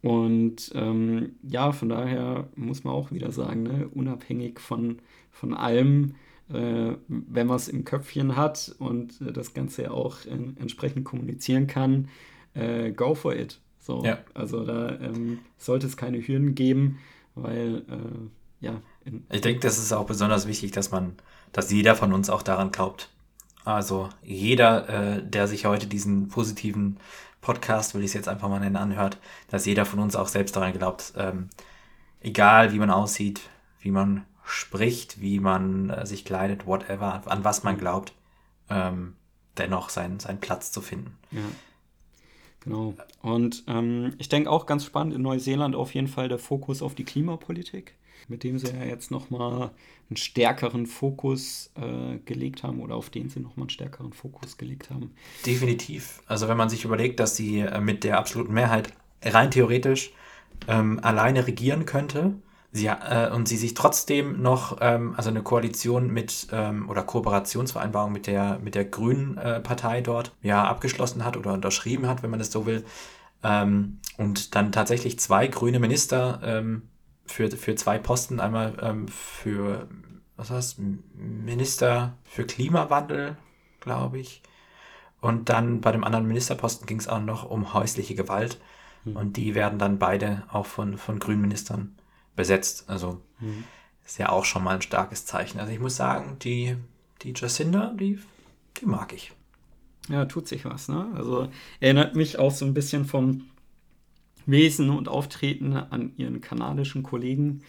Und 0.01 0.71
ähm, 0.73 1.35
ja, 1.43 1.73
von 1.73 1.89
daher 1.89 2.47
muss 2.55 2.85
man 2.85 2.93
auch 2.93 3.11
wieder 3.11 3.31
sagen, 3.33 3.63
ne, 3.63 3.89
unabhängig 3.93 4.61
von, 4.61 4.99
von 5.31 5.53
allem, 5.53 6.15
äh, 6.49 6.93
wenn 7.09 7.47
man 7.47 7.57
es 7.57 7.67
im 7.67 7.83
Köpfchen 7.83 8.37
hat 8.37 8.73
und 8.79 9.19
äh, 9.19 9.33
das 9.33 9.53
Ganze 9.53 9.91
auch 9.91 10.19
entsprechend 10.25 11.03
kommunizieren 11.03 11.67
kann, 11.67 12.07
äh, 12.53 12.91
go 12.91 13.15
for 13.15 13.35
it. 13.35 13.59
So, 13.79 14.01
ja. 14.05 14.19
Also 14.33 14.63
da 14.63 14.97
ähm, 15.01 15.39
sollte 15.57 15.87
es 15.87 15.97
keine 15.97 16.25
Hürden 16.25 16.55
geben, 16.55 16.99
weil 17.35 17.83
äh, 17.89 18.65
ja. 18.65 18.81
Ich 19.29 19.41
denke, 19.41 19.59
das 19.61 19.77
ist 19.77 19.93
auch 19.93 20.05
besonders 20.05 20.47
wichtig, 20.47 20.71
dass 20.71 20.91
man, 20.91 21.15
dass 21.51 21.71
jeder 21.71 21.95
von 21.95 22.13
uns 22.13 22.29
auch 22.29 22.41
daran 22.41 22.71
glaubt. 22.71 23.09
Also 23.65 24.09
jeder, 24.23 24.89
äh, 24.89 25.23
der 25.23 25.47
sich 25.47 25.65
heute 25.65 25.87
diesen 25.87 26.29
positiven 26.29 26.97
Podcast, 27.41 27.93
will 27.93 28.01
ich 28.01 28.07
es 28.07 28.13
jetzt 28.13 28.29
einfach 28.29 28.49
mal 28.49 28.59
nennen, 28.59 28.75
anhört, 28.75 29.19
dass 29.49 29.65
jeder 29.65 29.85
von 29.85 29.99
uns 29.99 30.15
auch 30.15 30.27
selbst 30.27 30.55
daran 30.55 30.73
glaubt, 30.73 31.13
ähm, 31.17 31.49
egal 32.21 32.73
wie 32.73 32.79
man 32.79 32.89
aussieht, 32.89 33.41
wie 33.81 33.91
man 33.91 34.25
spricht, 34.43 35.21
wie 35.21 35.39
man 35.39 35.89
äh, 35.89 36.05
sich 36.05 36.25
kleidet, 36.25 36.65
whatever, 36.65 37.21
an 37.25 37.43
was 37.43 37.63
man 37.63 37.77
glaubt, 37.77 38.13
ähm, 38.69 39.15
dennoch 39.57 39.89
seinen, 39.89 40.19
seinen 40.19 40.39
Platz 40.39 40.71
zu 40.71 40.81
finden. 40.81 41.17
Ja. 41.31 41.41
Genau. 42.61 42.95
Und 43.21 43.63
ähm, 43.67 44.13
ich 44.17 44.29
denke 44.29 44.49
auch 44.49 44.65
ganz 44.65 44.83
spannend 44.83 45.13
in 45.13 45.21
Neuseeland 45.21 45.75
auf 45.75 45.93
jeden 45.93 46.07
Fall 46.07 46.27
der 46.27 46.39
Fokus 46.39 46.81
auf 46.81 46.95
die 46.95 47.05
Klimapolitik, 47.05 47.95
mit 48.27 48.43
dem 48.43 48.59
sie 48.59 48.67
ja 48.67 48.83
jetzt 48.83 49.11
nochmal 49.11 49.71
einen 50.09 50.17
stärkeren 50.17 50.85
Fokus 50.85 51.71
äh, 51.75 52.17
gelegt 52.25 52.63
haben 52.63 52.81
oder 52.81 52.95
auf 52.95 53.09
den 53.09 53.29
sie 53.29 53.39
nochmal 53.39 53.63
einen 53.63 53.69
stärkeren 53.69 54.13
Fokus 54.13 54.57
gelegt 54.57 54.89
haben. 54.89 55.11
Definitiv. 55.45 56.21
Also 56.27 56.47
wenn 56.47 56.57
man 56.57 56.69
sich 56.69 56.85
überlegt, 56.85 57.19
dass 57.19 57.35
sie 57.35 57.59
äh, 57.59 57.81
mit 57.81 58.03
der 58.03 58.17
absoluten 58.17 58.53
Mehrheit 58.53 58.93
rein 59.23 59.51
theoretisch 59.51 60.11
ähm, 60.67 60.99
alleine 61.03 61.45
regieren 61.45 61.85
könnte, 61.85 62.35
sie, 62.71 62.87
äh, 62.87 63.31
und 63.31 63.47
sie 63.47 63.57
sich 63.57 63.73
trotzdem 63.73 64.41
noch, 64.41 64.77
ähm, 64.81 65.13
also 65.17 65.29
eine 65.29 65.43
Koalition 65.43 66.11
mit 66.11 66.47
ähm, 66.51 66.89
oder 66.89 67.03
Kooperationsvereinbarung 67.03 68.11
mit 68.11 68.27
der, 68.27 68.59
mit 68.59 68.75
der 68.75 68.85
Grünen 68.85 69.37
äh, 69.37 69.59
Partei 69.59 70.01
dort 70.01 70.33
ja 70.41 70.63
abgeschlossen 70.63 71.25
hat 71.25 71.37
oder 71.37 71.53
unterschrieben 71.53 72.07
hat, 72.07 72.23
wenn 72.23 72.29
man 72.29 72.39
es 72.39 72.51
so 72.51 72.65
will. 72.65 72.85
Ähm, 73.43 73.99
und 74.17 74.55
dann 74.55 74.71
tatsächlich 74.71 75.19
zwei 75.19 75.47
grüne 75.47 75.79
Minister 75.79 76.39
ähm, 76.43 76.83
für, 77.27 77.49
für 77.51 77.75
zwei 77.75 77.97
Posten, 77.97 78.39
einmal 78.39 78.77
ähm, 78.81 79.07
für, 79.07 79.87
was 80.35 80.49
heißt, 80.49 80.79
Minister 81.15 82.17
für 82.23 82.45
Klimawandel, 82.45 83.37
glaube 83.79 84.19
ich. 84.19 84.41
Und 85.19 85.49
dann 85.49 85.81
bei 85.81 85.91
dem 85.91 86.03
anderen 86.03 86.27
Ministerposten 86.27 86.85
ging 86.85 86.99
es 86.99 87.07
auch 87.07 87.21
noch 87.21 87.49
um 87.49 87.73
häusliche 87.73 88.15
Gewalt. 88.15 88.59
Hm. 89.03 89.15
Und 89.15 89.37
die 89.37 89.55
werden 89.55 89.79
dann 89.79 89.99
beide 89.99 90.43
auch 90.51 90.65
von, 90.65 90.97
von 90.97 91.19
grünen 91.19 91.41
Ministern 91.41 91.97
besetzt. 92.35 92.85
Also 92.87 93.21
mhm. 93.39 93.65
ist 94.05 94.17
ja 94.17 94.29
auch 94.29 94.45
schon 94.45 94.63
mal 94.63 94.75
ein 94.75 94.81
starkes 94.81 95.25
Zeichen. 95.25 95.59
Also 95.59 95.73
ich 95.73 95.79
muss 95.79 95.97
sagen, 95.97 96.37
die, 96.39 96.77
die 97.23 97.33
Jacinda, 97.35 97.93
die, 97.99 98.19
die 98.79 98.85
mag 98.85 99.11
ich. 99.11 99.33
Ja, 100.07 100.23
tut 100.25 100.47
sich 100.47 100.63
was, 100.63 100.87
ne? 100.87 101.11
Also 101.15 101.49
erinnert 101.81 102.15
mich 102.15 102.39
auch 102.39 102.51
so 102.51 102.63
ein 102.63 102.73
bisschen 102.73 103.03
vom 103.05 103.49
Wesen 104.47 104.89
und 104.89 105.07
Auftreten 105.07 105.73
an 105.73 106.13
ihren 106.17 106.41
kanadischen 106.41 107.03
Kollegen 107.03 107.61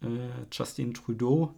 äh, 0.00 0.06
Justin 0.50 0.94
Trudeau, 0.94 1.54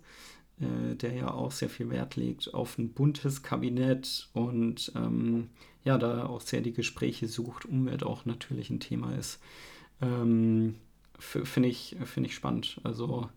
äh, 0.61 0.95
der 0.97 1.15
ja 1.15 1.31
auch 1.33 1.53
sehr 1.53 1.71
viel 1.71 1.89
Wert 1.91 2.17
legt 2.17 2.53
auf 2.53 2.77
ein 2.77 2.93
buntes 2.93 3.43
Kabinett 3.43 4.29
und 4.35 4.93
ähm, 4.95 5.49
ja, 5.85 5.97
da 5.97 6.27
auch 6.27 6.41
sehr 6.41 6.61
die 6.61 6.73
Gespräche 6.73 7.29
sucht, 7.29 7.67
Umwelt 7.67 8.03
auch 8.03 8.25
natürlich 8.25 8.71
ein 8.71 8.81
Thema 8.81 9.15
ist. 9.15 9.41
Ähm, 10.03 10.75
finde 11.19 11.69
ich, 11.69 11.97
find 12.05 12.27
ich 12.27 12.35
spannend. 12.35 12.81
Also 12.83 13.29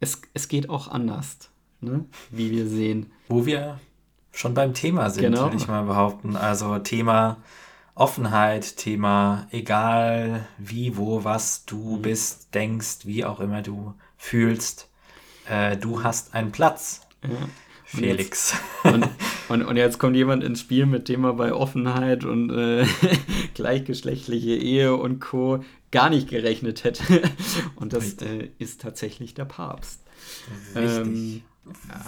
es, 0.00 0.22
es 0.34 0.48
geht 0.48 0.68
auch 0.70 0.88
anders, 0.88 1.50
ne? 1.80 2.04
wie 2.30 2.50
wir 2.50 2.66
sehen. 2.66 3.12
Wo 3.28 3.44
wir 3.44 3.80
schon 4.32 4.54
beim 4.54 4.74
Thema 4.74 5.10
sind, 5.10 5.24
genau. 5.24 5.42
würde 5.44 5.56
ich 5.56 5.68
mal 5.68 5.84
behaupten. 5.84 6.36
Also 6.36 6.78
Thema 6.78 7.38
Offenheit, 7.96 8.76
Thema 8.76 9.48
egal 9.50 10.46
wie, 10.58 10.96
wo, 10.96 11.24
was 11.24 11.64
du 11.64 11.96
mhm. 11.96 12.02
bist, 12.02 12.54
denkst, 12.54 12.98
wie 13.04 13.24
auch 13.24 13.40
immer 13.40 13.62
du 13.62 13.94
fühlst, 14.18 14.88
äh, 15.48 15.76
du 15.76 16.04
hast 16.04 16.34
einen 16.34 16.52
Platz. 16.52 17.00
Ja. 17.22 17.30
Felix. 17.86 18.54
Und 18.82 19.00
jetzt, 19.00 19.08
und, 19.48 19.60
und, 19.60 19.68
und, 19.68 19.76
jetzt 19.76 19.98
kommt 19.98 20.16
jemand 20.16 20.42
ins 20.42 20.60
Spiel, 20.60 20.86
mit 20.86 21.08
dem 21.08 21.24
er 21.24 21.34
bei 21.34 21.52
Offenheit 21.52 22.24
und 22.24 22.50
äh, 22.50 22.84
gleichgeschlechtliche 23.54 24.56
Ehe 24.56 24.94
und 24.94 25.20
Co. 25.20 25.64
gar 25.92 26.10
nicht 26.10 26.28
gerechnet 26.28 26.82
hätte. 26.82 27.22
Und 27.76 27.92
das 27.92 28.14
äh, 28.14 28.50
ist 28.58 28.80
tatsächlich 28.80 29.34
der 29.34 29.44
Papst. 29.44 30.02
Richtig. 30.74 31.06
Ähm, 31.06 31.42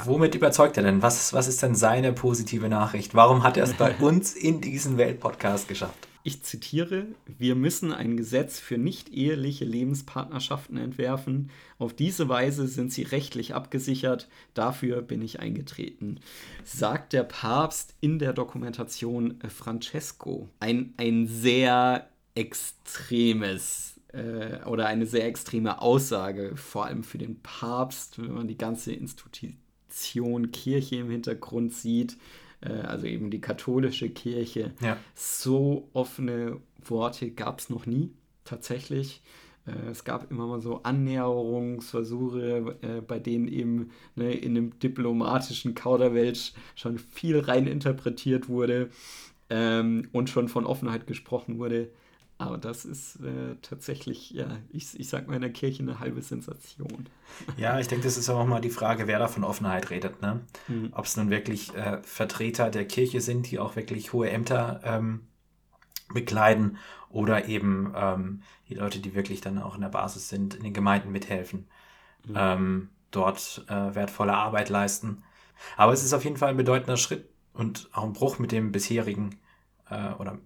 Womit 0.05 0.35
überzeugt 0.35 0.77
er 0.77 0.85
denn? 0.85 1.03
Was, 1.03 1.33
was 1.33 1.49
ist 1.49 1.63
denn 1.63 1.75
seine 1.75 2.13
positive 2.13 2.69
Nachricht? 2.69 3.15
Warum 3.15 3.43
hat 3.43 3.57
er 3.57 3.65
es 3.65 3.75
bei 3.75 3.95
uns 4.01 4.35
in 4.35 4.61
diesen 4.61 4.99
Weltpodcast 4.99 5.69
geschafft? 5.69 6.09
Ich 6.25 6.43
zitiere, 6.43 7.07
wir 7.27 7.55
müssen 7.55 7.93
ein 7.93 8.17
Gesetz 8.17 8.61
für 8.61 8.77
nicht-eheliche 8.77 9.65
Lebenspartnerschaften 9.65 10.77
entwerfen. 10.77 11.51
Auf 11.79 11.95
diese 11.95 12.29
Weise 12.29 12.67
sind 12.67 12.93
sie 12.93 13.03
rechtlich 13.03 13.55
abgesichert. 13.55 14.29
Dafür 14.53 15.01
bin 15.01 15.23
ich 15.23 15.41
eingetreten, 15.41 16.21
sagt 16.65 17.13
der 17.13 17.23
Papst 17.23 17.95
in 18.01 18.19
der 18.19 18.35
Dokumentation 18.35 19.39
Francesco. 19.49 20.49
Ein, 20.61 20.93
ein 20.99 21.27
sehr 21.27 22.09
extremes 22.35 23.98
äh, 24.19 24.65
oder 24.67 24.87
eine 24.87 25.07
sehr 25.07 25.27
extreme 25.27 25.81
Aussage, 25.81 26.57
vor 26.57 26.87
allem 26.87 27.05
für 27.05 27.19
den 27.19 27.41
Papst, 27.41 28.21
wenn 28.21 28.33
man 28.33 28.49
die 28.49 28.59
ganze 28.59 28.93
Institution 28.93 30.53
Kirche 30.53 30.97
im 30.97 31.11
Hintergrund 31.11 31.73
sieht, 31.73 32.17
äh, 32.61 32.73
also 32.73 33.07
eben 33.07 33.31
die 33.31 33.41
katholische 33.41 34.11
Kirche. 34.11 34.73
Ja. 34.81 34.97
So 35.15 35.89
offene 35.93 36.61
Worte 36.85 37.31
gab 37.31 37.61
es 37.61 37.71
noch 37.71 37.87
nie, 37.87 38.13
tatsächlich. 38.45 39.23
Äh, 39.67 39.91
es 39.91 40.05
gab 40.05 40.31
immer 40.31 40.47
mal 40.47 40.61
so 40.61 40.83
Annäherungsversuche, 40.83 42.77
äh, 42.83 43.01
bei 43.01 43.19
denen 43.19 43.49
eben 43.49 43.91
ne, 44.17 44.33
in 44.33 44.55
dem 44.55 44.79
diplomatischen 44.79 45.75
Kauderwelsch 45.75 46.53
schon 46.75 46.99
viel 46.99 47.39
rein 47.39 47.67
interpretiert 47.67 48.49
wurde 48.49 48.91
ähm, 49.51 50.09
und 50.13 50.31
schon 50.31 50.49
von 50.49 50.67
Offenheit 50.67 51.07
gesprochen 51.07 51.59
wurde. 51.59 51.91
Aber 52.41 52.57
das 52.57 52.85
ist 52.85 53.17
äh, 53.17 53.57
tatsächlich, 53.63 54.31
ja, 54.31 54.47
ich, 54.71 54.99
ich 54.99 55.09
sag 55.09 55.27
mal 55.27 55.35
in 55.35 55.43
der 55.43 55.53
Kirche 55.53 55.83
eine 55.83 55.99
halbe 55.99 56.23
Sensation. 56.23 57.09
Ja, 57.57 57.81
ich 57.81 57.89
denke, 57.89 58.05
das 58.05 58.17
ist 58.17 58.31
auch 58.31 58.47
mal 58.47 58.61
die 58.61 58.71
Frage, 58.71 59.09
wer 59.09 59.19
da 59.19 59.27
von 59.27 59.43
Offenheit 59.43 59.91
redet. 59.91 60.23
Ne? 60.23 60.41
Mhm. 60.69 60.91
Ob 60.93 61.05
es 61.05 61.17
nun 61.17 61.31
wirklich 61.31 61.75
äh, 61.75 62.01
Vertreter 62.03 62.71
der 62.71 62.87
Kirche 62.87 63.21
sind, 63.21 63.51
die 63.51 63.59
auch 63.59 63.75
wirklich 63.75 64.13
hohe 64.13 64.31
Ämter 64.31 64.81
ähm, 64.85 65.27
bekleiden 66.15 66.79
oder 67.11 67.49
eben 67.49 67.93
ähm, 67.97 68.43
die 68.69 68.75
Leute, 68.75 69.01
die 69.01 69.15
wirklich 69.15 69.41
dann 69.41 69.59
auch 69.59 69.75
in 69.75 69.81
der 69.81 69.89
Basis 69.89 70.29
sind, 70.29 70.55
in 70.55 70.63
den 70.63 70.73
Gemeinden 70.75 71.11
mithelfen, 71.11 71.67
mhm. 72.25 72.35
ähm, 72.37 72.89
dort 73.11 73.65
äh, 73.69 73.95
wertvolle 73.97 74.35
Arbeit 74.35 74.69
leisten. 74.69 75.25
Aber 75.77 75.93
es 75.93 76.05
ist 76.05 76.13
auf 76.13 76.23
jeden 76.25 76.37
Fall 76.37 76.51
ein 76.51 76.57
bedeutender 76.57 76.97
Schritt 76.97 77.29
und 77.53 77.89
auch 77.93 78.05
ein 78.05 78.13
Bruch 78.13 78.39
mit 78.39 78.53
dem 78.53 78.71
bisherigen 78.71 79.41
äh, 79.91 80.13
oder 80.13 80.39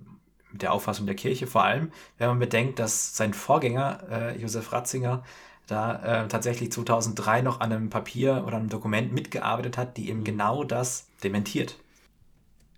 mit 0.53 0.63
der 0.63 0.73
Auffassung 0.73 1.07
der 1.07 1.15
Kirche, 1.15 1.47
vor 1.47 1.65
allem, 1.65 1.91
wenn 2.19 2.29
man 2.29 2.39
bedenkt, 2.39 2.79
dass 2.79 3.17
sein 3.17 3.35
Vorgänger, 3.35 4.03
äh, 4.11 4.39
Josef 4.39 4.73
Ratzinger, 4.73 5.23
da 5.67 6.25
äh, 6.25 6.29
tatsächlich 6.29 6.73
2003 6.73 7.43
noch 7.43 7.61
an 7.61 7.73
einem 7.73 7.91
Papier 7.91 8.45
oder 8.47 8.57
einem 8.57 8.69
Dokument 8.69 9.13
mitgearbeitet 9.13 9.79
hat, 9.79 9.97
die 9.97 10.09
eben 10.09 10.21
mhm. 10.21 10.25
genau 10.25 10.65
das 10.65 11.09
dementiert. 11.23 11.77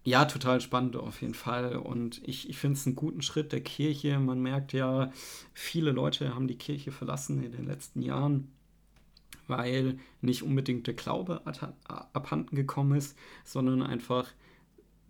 Ja, 0.07 0.27
total 0.27 0.61
spannend 0.61 0.97
auf 0.97 1.23
jeden 1.23 1.33
Fall. 1.33 1.77
Und 1.77 2.21
ich, 2.29 2.51
ich 2.51 2.59
finde 2.59 2.79
es 2.79 2.87
einen 2.87 2.95
guten 2.95 3.23
Schritt 3.23 3.53
der 3.53 3.63
Kirche. 3.63 4.19
Man 4.19 4.43
merkt 4.43 4.75
ja, 4.75 5.11
viele 5.55 5.93
Leute 5.93 6.35
haben 6.35 6.47
die 6.47 6.59
Kirche 6.59 6.93
verlassen 6.93 7.43
in 7.43 7.53
den 7.53 7.65
letzten 7.65 8.03
Jahren, 8.03 8.53
weil 9.49 9.99
nicht 10.21 10.43
unbedingt 10.43 10.87
der 10.87 10.95
Glaube 10.95 11.41
abhanden 12.13 12.55
gekommen 12.55 12.99
ist, 12.99 13.17
sondern 13.45 13.83
einfach 13.83 14.29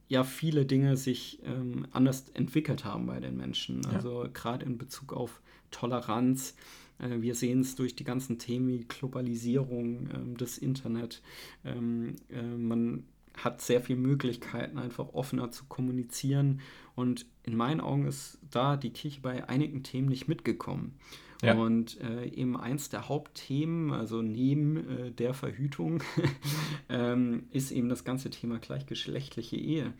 ja 0.08 0.24
viele 0.24 0.66
Dinge 0.66 0.96
sich 0.96 1.40
ähm, 1.44 1.86
anders 1.92 2.28
entwickelt 2.34 2.84
haben 2.84 3.06
bei 3.06 3.20
den 3.20 3.36
Menschen. 3.36 3.84
Also 3.86 4.24
ja. 4.24 4.30
gerade 4.32 4.64
in 4.64 4.78
Bezug 4.78 5.12
auf 5.12 5.40
Toleranz. 5.70 6.54
Äh, 6.98 7.20
wir 7.20 7.34
sehen 7.34 7.60
es 7.60 7.74
durch 7.74 7.96
die 7.96 8.04
ganzen 8.04 8.38
Themen 8.38 8.68
wie 8.68 8.84
Globalisierung, 8.84 10.08
ähm, 10.14 10.36
das 10.36 10.58
Internet. 10.58 11.22
Ähm, 11.64 12.16
äh, 12.30 12.42
man 12.42 13.04
hat 13.36 13.60
sehr 13.60 13.80
viele 13.80 13.98
Möglichkeiten, 13.98 14.78
einfach 14.78 15.12
offener 15.12 15.50
zu 15.50 15.64
kommunizieren. 15.64 16.60
Und 16.94 17.26
in 17.42 17.56
meinen 17.56 17.80
Augen 17.80 18.06
ist 18.06 18.38
da 18.50 18.76
die 18.76 18.90
Kirche 18.90 19.20
bei 19.20 19.48
einigen 19.48 19.82
Themen 19.82 20.08
nicht 20.08 20.28
mitgekommen. 20.28 20.94
Ja. 21.42 21.54
Und 21.54 22.00
äh, 22.00 22.26
eben 22.26 22.56
eins 22.56 22.88
der 22.88 23.08
Hauptthemen, 23.08 23.92
also 23.92 24.22
neben 24.22 24.76
äh, 24.76 25.10
der 25.10 25.34
Verhütung, 25.34 26.02
ähm, 26.88 27.44
ist 27.50 27.70
eben 27.70 27.88
das 27.88 28.04
ganze 28.04 28.30
Thema 28.30 28.58
gleichgeschlechtliche 28.58 29.56
Ehe. 29.56 29.92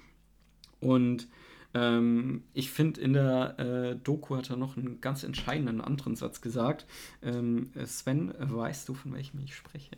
Und 0.80 1.28
ähm, 1.74 2.44
ich 2.54 2.70
finde, 2.70 3.00
in 3.00 3.12
der 3.12 3.58
äh, 3.58 3.96
Doku 3.96 4.36
hat 4.36 4.50
er 4.50 4.56
noch 4.56 4.76
einen 4.76 5.00
ganz 5.00 5.24
entscheidenden 5.24 5.80
anderen 5.80 6.16
Satz 6.16 6.40
gesagt. 6.40 6.86
Ähm, 7.22 7.70
Sven, 7.84 8.32
weißt 8.38 8.88
du, 8.88 8.94
von 8.94 9.12
welchem 9.12 9.40
ich 9.40 9.56
spreche? 9.56 9.96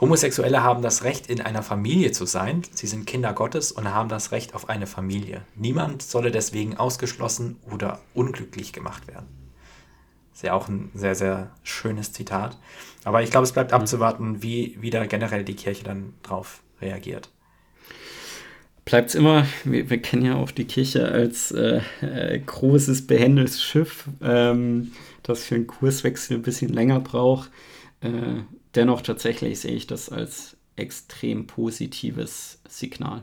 Homosexuelle 0.00 0.64
haben 0.64 0.82
das 0.82 1.04
Recht, 1.04 1.28
in 1.28 1.40
einer 1.40 1.62
Familie 1.62 2.10
zu 2.10 2.26
sein. 2.26 2.62
Sie 2.72 2.88
sind 2.88 3.06
Kinder 3.06 3.32
Gottes 3.32 3.70
und 3.70 3.88
haben 3.88 4.08
das 4.08 4.32
Recht 4.32 4.54
auf 4.54 4.68
eine 4.68 4.88
Familie. 4.88 5.42
Niemand 5.54 6.02
solle 6.02 6.32
deswegen 6.32 6.76
ausgeschlossen 6.76 7.56
oder 7.70 8.00
unglücklich 8.12 8.72
gemacht 8.72 9.06
werden. 9.06 9.41
Ist 10.32 10.42
ja 10.42 10.54
auch 10.54 10.68
ein 10.68 10.90
sehr, 10.94 11.14
sehr 11.14 11.50
schönes 11.62 12.12
Zitat. 12.12 12.56
Aber 13.04 13.22
ich 13.22 13.30
glaube, 13.30 13.44
es 13.44 13.52
bleibt 13.52 13.72
abzuwarten, 13.72 14.42
wie 14.42 14.76
wieder 14.80 15.06
generell 15.06 15.44
die 15.44 15.56
Kirche 15.56 15.84
dann 15.84 16.14
drauf 16.22 16.62
reagiert. 16.80 17.30
Bleibt 18.84 19.10
es 19.10 19.14
immer, 19.14 19.46
wir, 19.64 19.90
wir, 19.90 20.02
kennen 20.02 20.24
ja 20.24 20.34
auch 20.34 20.50
die 20.50 20.64
Kirche 20.64 21.06
als 21.06 21.52
äh, 21.52 21.80
äh, 22.00 22.38
großes, 22.40 23.06
behendes 23.06 23.62
Schiff, 23.62 24.08
ähm, 24.20 24.92
das 25.22 25.44
für 25.44 25.54
einen 25.54 25.68
Kurswechsel 25.68 26.36
ein 26.36 26.42
bisschen 26.42 26.72
länger 26.72 26.98
braucht. 26.98 27.50
Äh, 28.00 28.42
dennoch 28.74 29.02
tatsächlich 29.02 29.60
sehe 29.60 29.74
ich 29.74 29.86
das 29.86 30.08
als 30.08 30.56
extrem 30.74 31.46
positives 31.46 32.58
Signal. 32.68 33.22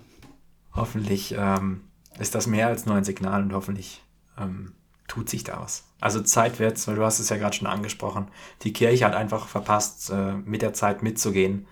Hoffentlich 0.74 1.36
ähm, 1.38 1.82
ist 2.20 2.36
das 2.36 2.48
mehr 2.48 2.68
als 2.68 2.86
nur 2.86 2.96
ein 2.96 3.04
Signal 3.04 3.44
und 3.44 3.52
hoffentlich 3.52 4.02
ähm, 4.38 4.74
tut 5.10 5.30
sich 5.30 5.44
da 5.44 5.60
was. 5.60 5.89
Also 6.02 6.22
Zeit 6.22 6.60
wird's, 6.60 6.88
weil 6.88 6.96
du 6.96 7.04
hast 7.04 7.20
es 7.20 7.30
ja 7.30 7.38
gerade 7.38 7.56
schon 7.56 7.68
angesprochen. 7.68 8.28
Die 8.62 8.74
Kirche 8.74 9.06
hat 9.06 9.16
einfach 9.16 9.48
verpasst, 9.48 10.10
äh, 10.10 10.34
mit 10.34 10.62
der 10.62 10.74
Zeit 10.74 11.04
mitzugehen. 11.04 11.68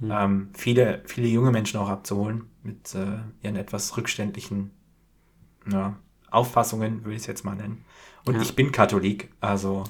Mhm. 0.00 0.10
Ähm, 0.10 0.50
viele, 0.54 1.02
viele 1.06 1.28
junge 1.28 1.50
Menschen 1.50 1.80
auch 1.80 1.88
abzuholen 1.88 2.44
mit 2.62 2.94
äh, 2.94 3.18
ihren 3.42 3.56
etwas 3.56 3.96
rückständlichen 3.96 4.70
ja, 5.70 5.96
Auffassungen, 6.30 7.04
würde 7.04 7.16
ich 7.16 7.22
es 7.22 7.26
jetzt 7.26 7.44
mal 7.44 7.54
nennen. 7.54 7.84
Und 8.24 8.34
ja. 8.34 8.42
ich 8.42 8.54
bin 8.54 8.72
Katholik, 8.72 9.30
also. 9.40 9.84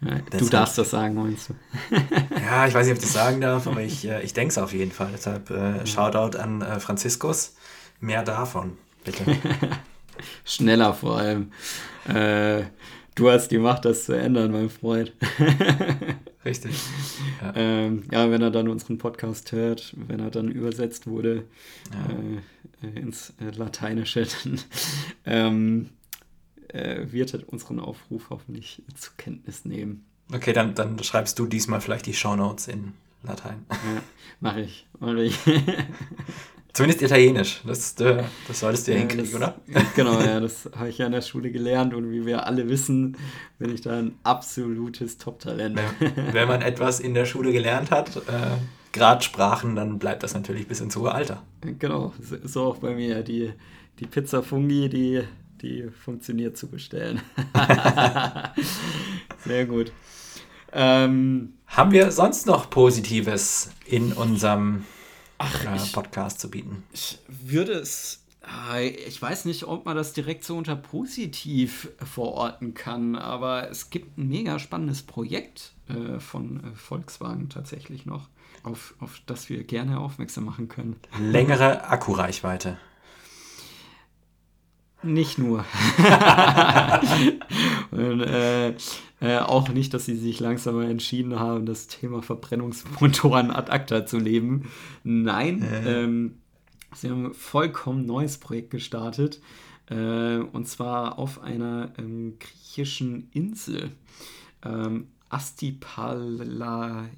Ja, 0.00 0.18
du 0.18 0.48
darfst 0.48 0.76
das 0.78 0.90
sagen, 0.90 1.14
meinst 1.14 1.50
du? 1.50 1.54
ja, 2.40 2.66
ich 2.66 2.74
weiß 2.74 2.86
nicht, 2.86 2.96
ob 2.96 2.98
ich 2.98 3.04
das 3.04 3.12
sagen 3.12 3.40
darf, 3.40 3.66
aber 3.66 3.80
ich, 3.82 4.06
äh, 4.06 4.22
ich 4.22 4.34
denke 4.34 4.52
es 4.52 4.58
auf 4.58 4.72
jeden 4.72 4.92
Fall. 4.92 5.10
Deshalb 5.12 5.50
äh, 5.50 5.86
Shoutout 5.86 6.38
an 6.38 6.62
äh, 6.62 6.80
Franziskus. 6.80 7.54
Mehr 8.00 8.22
davon, 8.22 8.76
bitte. 9.04 9.24
Schneller 10.44 10.94
vor 10.94 11.18
allem. 11.18 11.52
Äh, 12.08 12.64
du 13.16 13.30
hast 13.30 13.48
die 13.48 13.58
Macht, 13.58 13.84
das 13.84 14.04
zu 14.04 14.12
ändern, 14.12 14.52
mein 14.52 14.70
Freund. 14.70 15.12
Richtig. 16.44 16.76
Ja. 17.42 17.52
Ähm, 17.56 18.04
ja. 18.12 18.30
wenn 18.30 18.40
er 18.40 18.52
dann 18.52 18.68
unseren 18.68 18.98
Podcast 18.98 19.50
hört, 19.50 19.94
wenn 19.96 20.20
er 20.20 20.30
dann 20.30 20.48
übersetzt 20.48 21.08
wurde 21.08 21.44
ja. 21.92 22.88
äh, 22.88 23.00
ins 23.00 23.34
äh, 23.40 23.50
Lateinische, 23.50 24.26
dann 24.44 24.60
ähm, 25.24 25.90
äh, 26.68 27.06
wird 27.10 27.34
er 27.34 27.52
unseren 27.52 27.80
Aufruf 27.80 28.30
hoffentlich 28.30 28.82
zur 28.94 29.16
Kenntnis 29.16 29.64
nehmen. 29.64 30.06
Okay, 30.32 30.52
dann, 30.52 30.74
dann 30.74 31.02
schreibst 31.02 31.38
du 31.38 31.46
diesmal 31.46 31.80
vielleicht 31.80 32.06
die 32.06 32.14
Shownotes 32.14 32.68
in 32.68 32.92
Latein. 33.22 33.64
Ja, 33.70 34.02
mach 34.40 34.56
ich. 34.56 34.86
Mach 35.00 35.14
ich. 35.14 35.38
Zumindest 36.76 37.00
Italienisch. 37.00 37.62
Das, 37.64 37.98
äh, 38.00 38.22
das 38.46 38.60
solltest 38.60 38.86
du 38.86 38.92
ja, 38.92 38.98
hinkriegen, 38.98 39.24
das, 39.24 39.34
oder? 39.34 39.54
Genau, 39.94 40.20
ja, 40.20 40.40
das 40.40 40.68
habe 40.76 40.90
ich 40.90 40.98
ja 40.98 41.06
in 41.06 41.12
der 41.12 41.22
Schule 41.22 41.50
gelernt 41.50 41.94
und 41.94 42.10
wie 42.10 42.26
wir 42.26 42.46
alle 42.46 42.68
wissen, 42.68 43.16
bin 43.58 43.74
ich 43.74 43.80
da 43.80 43.98
ein 43.98 44.16
absolutes 44.24 45.16
Top-Talent. 45.16 45.78
Ja, 45.78 46.10
wenn 46.32 46.46
man 46.46 46.60
etwas 46.60 47.00
in 47.00 47.14
der 47.14 47.24
Schule 47.24 47.52
gelernt 47.52 47.90
hat, 47.90 48.14
äh, 48.16 48.58
gerade 48.92 49.24
Sprachen, 49.24 49.74
dann 49.74 49.98
bleibt 49.98 50.22
das 50.22 50.34
natürlich 50.34 50.68
bis 50.68 50.82
ins 50.82 50.94
hohe 50.96 51.12
Alter. 51.12 51.42
Genau, 51.78 52.12
so 52.44 52.64
auch 52.64 52.76
bei 52.76 52.94
mir. 52.94 53.22
Die, 53.22 53.54
die 53.98 54.06
Pizza 54.06 54.42
Fungi, 54.42 54.90
die, 54.90 55.22
die 55.62 55.88
funktioniert 56.04 56.58
zu 56.58 56.68
bestellen. 56.68 57.22
Sehr 59.46 59.64
gut. 59.64 59.92
Ähm, 60.74 61.54
Haben 61.68 61.92
wir 61.92 62.10
sonst 62.10 62.46
noch 62.46 62.68
Positives 62.68 63.70
in 63.86 64.12
unserem 64.12 64.84
Ach, 65.38 65.64
äh, 65.64 65.76
ich, 65.76 65.92
Podcast 65.92 66.40
zu 66.40 66.50
bieten. 66.50 66.84
Ich 66.92 67.18
würde 67.28 67.72
es, 67.72 68.24
äh, 68.72 68.88
ich 68.88 69.20
weiß 69.20 69.44
nicht, 69.44 69.64
ob 69.64 69.84
man 69.84 69.96
das 69.96 70.12
direkt 70.12 70.44
so 70.44 70.56
unter 70.56 70.76
positiv 70.76 71.88
verorten 71.98 72.74
kann, 72.74 73.16
aber 73.16 73.70
es 73.70 73.90
gibt 73.90 74.18
ein 74.18 74.28
mega 74.28 74.58
spannendes 74.58 75.02
Projekt 75.02 75.72
äh, 75.88 76.20
von 76.20 76.64
äh, 76.64 76.74
Volkswagen 76.74 77.48
tatsächlich 77.48 78.06
noch, 78.06 78.28
auf, 78.62 78.94
auf 79.00 79.20
das 79.26 79.48
wir 79.48 79.64
gerne 79.64 80.00
aufmerksam 80.00 80.44
machen 80.44 80.68
können. 80.68 80.96
Längere 81.18 81.84
Akkureichweite. 81.88 82.78
Nicht 85.02 85.38
nur. 85.38 85.64
Und, 87.90 88.20
äh, 88.20 88.74
äh, 89.20 89.38
auch 89.38 89.68
nicht, 89.68 89.94
dass 89.94 90.04
sie 90.04 90.16
sich 90.16 90.40
langsam 90.40 90.80
entschieden 90.80 91.38
haben, 91.38 91.66
das 91.66 91.86
Thema 91.86 92.22
Verbrennungsmotoren 92.22 93.50
ad 93.50 93.70
acta 93.70 94.06
zu 94.06 94.18
leben. 94.18 94.70
Nein, 95.04 95.62
äh. 95.62 96.04
ähm, 96.04 96.38
sie 96.94 97.10
haben 97.10 97.26
ein 97.26 97.34
vollkommen 97.34 98.06
neues 98.06 98.38
Projekt 98.38 98.70
gestartet. 98.70 99.40
Äh, 99.88 100.38
und 100.38 100.68
zwar 100.68 101.18
auf 101.18 101.42
einer 101.42 101.92
ähm, 101.98 102.38
griechischen 102.38 103.28
Insel. 103.32 103.92
Ähm, 104.64 105.08
Astipalaea 105.28 107.08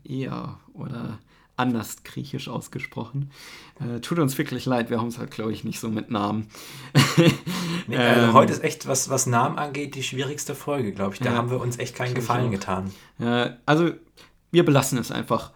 oder 0.72 1.18
anders 1.58 2.02
griechisch 2.04 2.48
ausgesprochen. 2.48 3.30
Äh, 3.80 4.00
tut 4.00 4.18
uns 4.18 4.36
wirklich 4.38 4.66
leid, 4.66 4.90
wir 4.90 4.98
haben 4.98 5.08
es 5.08 5.18
halt, 5.18 5.30
glaube 5.30 5.52
ich, 5.52 5.64
nicht 5.64 5.80
so 5.80 5.88
mit 5.88 6.10
Namen. 6.10 6.48
nee, 7.86 7.96
also 7.96 8.20
ähm, 8.20 8.32
heute 8.32 8.52
ist 8.52 8.64
echt, 8.64 8.86
was, 8.86 9.08
was 9.08 9.26
Namen 9.26 9.58
angeht, 9.58 9.94
die 9.94 10.02
schwierigste 10.02 10.54
Folge, 10.54 10.92
glaube 10.92 11.14
ich. 11.14 11.20
Da 11.20 11.30
ja, 11.30 11.36
haben 11.36 11.50
wir 11.50 11.60
uns 11.60 11.78
echt 11.78 11.94
keinen 11.94 12.14
Gefallen 12.14 12.50
getan. 12.50 12.92
Äh, 13.18 13.50
also, 13.66 13.90
wir 14.50 14.64
belassen 14.64 14.98
es 14.98 15.10
einfach. 15.10 15.52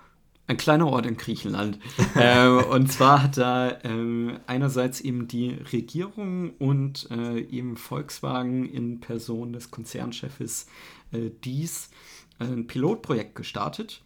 Ein 0.48 0.56
kleiner 0.56 0.88
Ort 0.88 1.06
in 1.06 1.16
Griechenland. 1.16 1.78
äh, 2.16 2.48
und 2.48 2.92
zwar 2.92 3.22
hat 3.22 3.38
da 3.38 3.70
äh, 3.70 4.38
einerseits 4.46 5.00
eben 5.00 5.28
die 5.28 5.50
Regierung 5.72 6.50
und 6.58 7.08
äh, 7.10 7.40
eben 7.40 7.76
Volkswagen 7.76 8.68
in 8.68 9.00
Person 9.00 9.52
des 9.52 9.70
Konzernchefs 9.70 10.66
äh, 11.12 11.30
dies 11.44 11.90
ein 12.38 12.66
Pilotprojekt 12.66 13.36
gestartet 13.36 14.02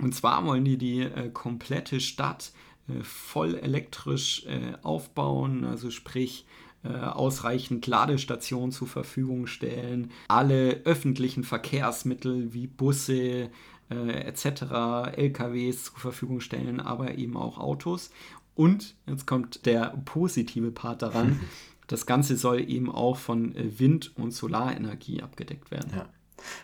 und 0.00 0.14
zwar 0.14 0.44
wollen 0.44 0.64
die 0.64 0.78
die 0.78 1.00
äh, 1.00 1.30
komplette 1.30 2.00
Stadt 2.00 2.52
äh, 2.88 3.02
voll 3.02 3.54
elektrisch 3.54 4.46
äh, 4.46 4.74
aufbauen, 4.82 5.64
also 5.64 5.90
sprich 5.90 6.46
äh, 6.84 6.88
ausreichend 6.88 7.86
Ladestationen 7.86 8.72
zur 8.72 8.88
Verfügung 8.88 9.46
stellen, 9.46 10.10
alle 10.28 10.82
öffentlichen 10.84 11.44
Verkehrsmittel 11.44 12.52
wie 12.52 12.66
Busse 12.66 13.50
äh, 13.90 14.10
etc., 14.24 15.16
LKWs 15.16 15.84
zur 15.84 15.98
Verfügung 15.98 16.40
stellen, 16.40 16.80
aber 16.80 17.18
eben 17.18 17.36
auch 17.36 17.58
Autos. 17.58 18.10
Und 18.54 18.96
jetzt 19.06 19.26
kommt 19.26 19.66
der 19.66 19.96
positive 20.04 20.70
Part 20.70 21.02
daran. 21.02 21.40
Das 21.88 22.04
Ganze 22.04 22.36
soll 22.36 22.68
eben 22.68 22.92
auch 22.92 23.16
von 23.16 23.54
äh, 23.56 23.78
Wind- 23.78 24.12
und 24.18 24.32
Solarenergie 24.32 25.22
abgedeckt 25.22 25.70
werden. 25.70 25.90
Ja. 25.96 26.06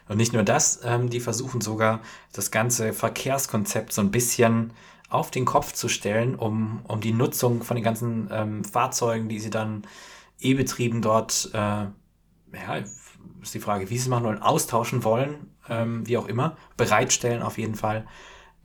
Und 0.08 0.16
nicht 0.16 0.32
nur 0.32 0.42
das, 0.42 0.80
ähm, 0.84 1.10
die 1.10 1.20
versuchen 1.20 1.60
sogar 1.60 2.00
das 2.32 2.50
ganze 2.50 2.92
Verkehrskonzept 2.92 3.92
so 3.92 4.00
ein 4.00 4.10
bisschen 4.10 4.72
auf 5.08 5.30
den 5.30 5.44
Kopf 5.44 5.72
zu 5.72 5.88
stellen, 5.88 6.34
um, 6.34 6.80
um 6.88 7.00
die 7.00 7.12
Nutzung 7.12 7.62
von 7.62 7.76
den 7.76 7.84
ganzen 7.84 8.28
ähm, 8.32 8.64
Fahrzeugen, 8.64 9.28
die 9.28 9.38
sie 9.38 9.50
dann 9.50 9.82
E-Betrieben 10.40 11.02
dort, 11.02 11.50
äh, 11.52 11.58
ja, 11.58 12.76
ist 13.40 13.54
die 13.54 13.60
Frage, 13.60 13.88
wie 13.90 13.96
sie 13.96 14.04
es 14.04 14.08
machen 14.08 14.24
wollen, 14.24 14.42
austauschen 14.42 15.04
wollen, 15.04 15.54
ähm, 15.68 16.06
wie 16.06 16.16
auch 16.16 16.26
immer, 16.26 16.56
bereitstellen 16.76 17.42
auf 17.42 17.58
jeden 17.58 17.74
Fall, 17.74 18.06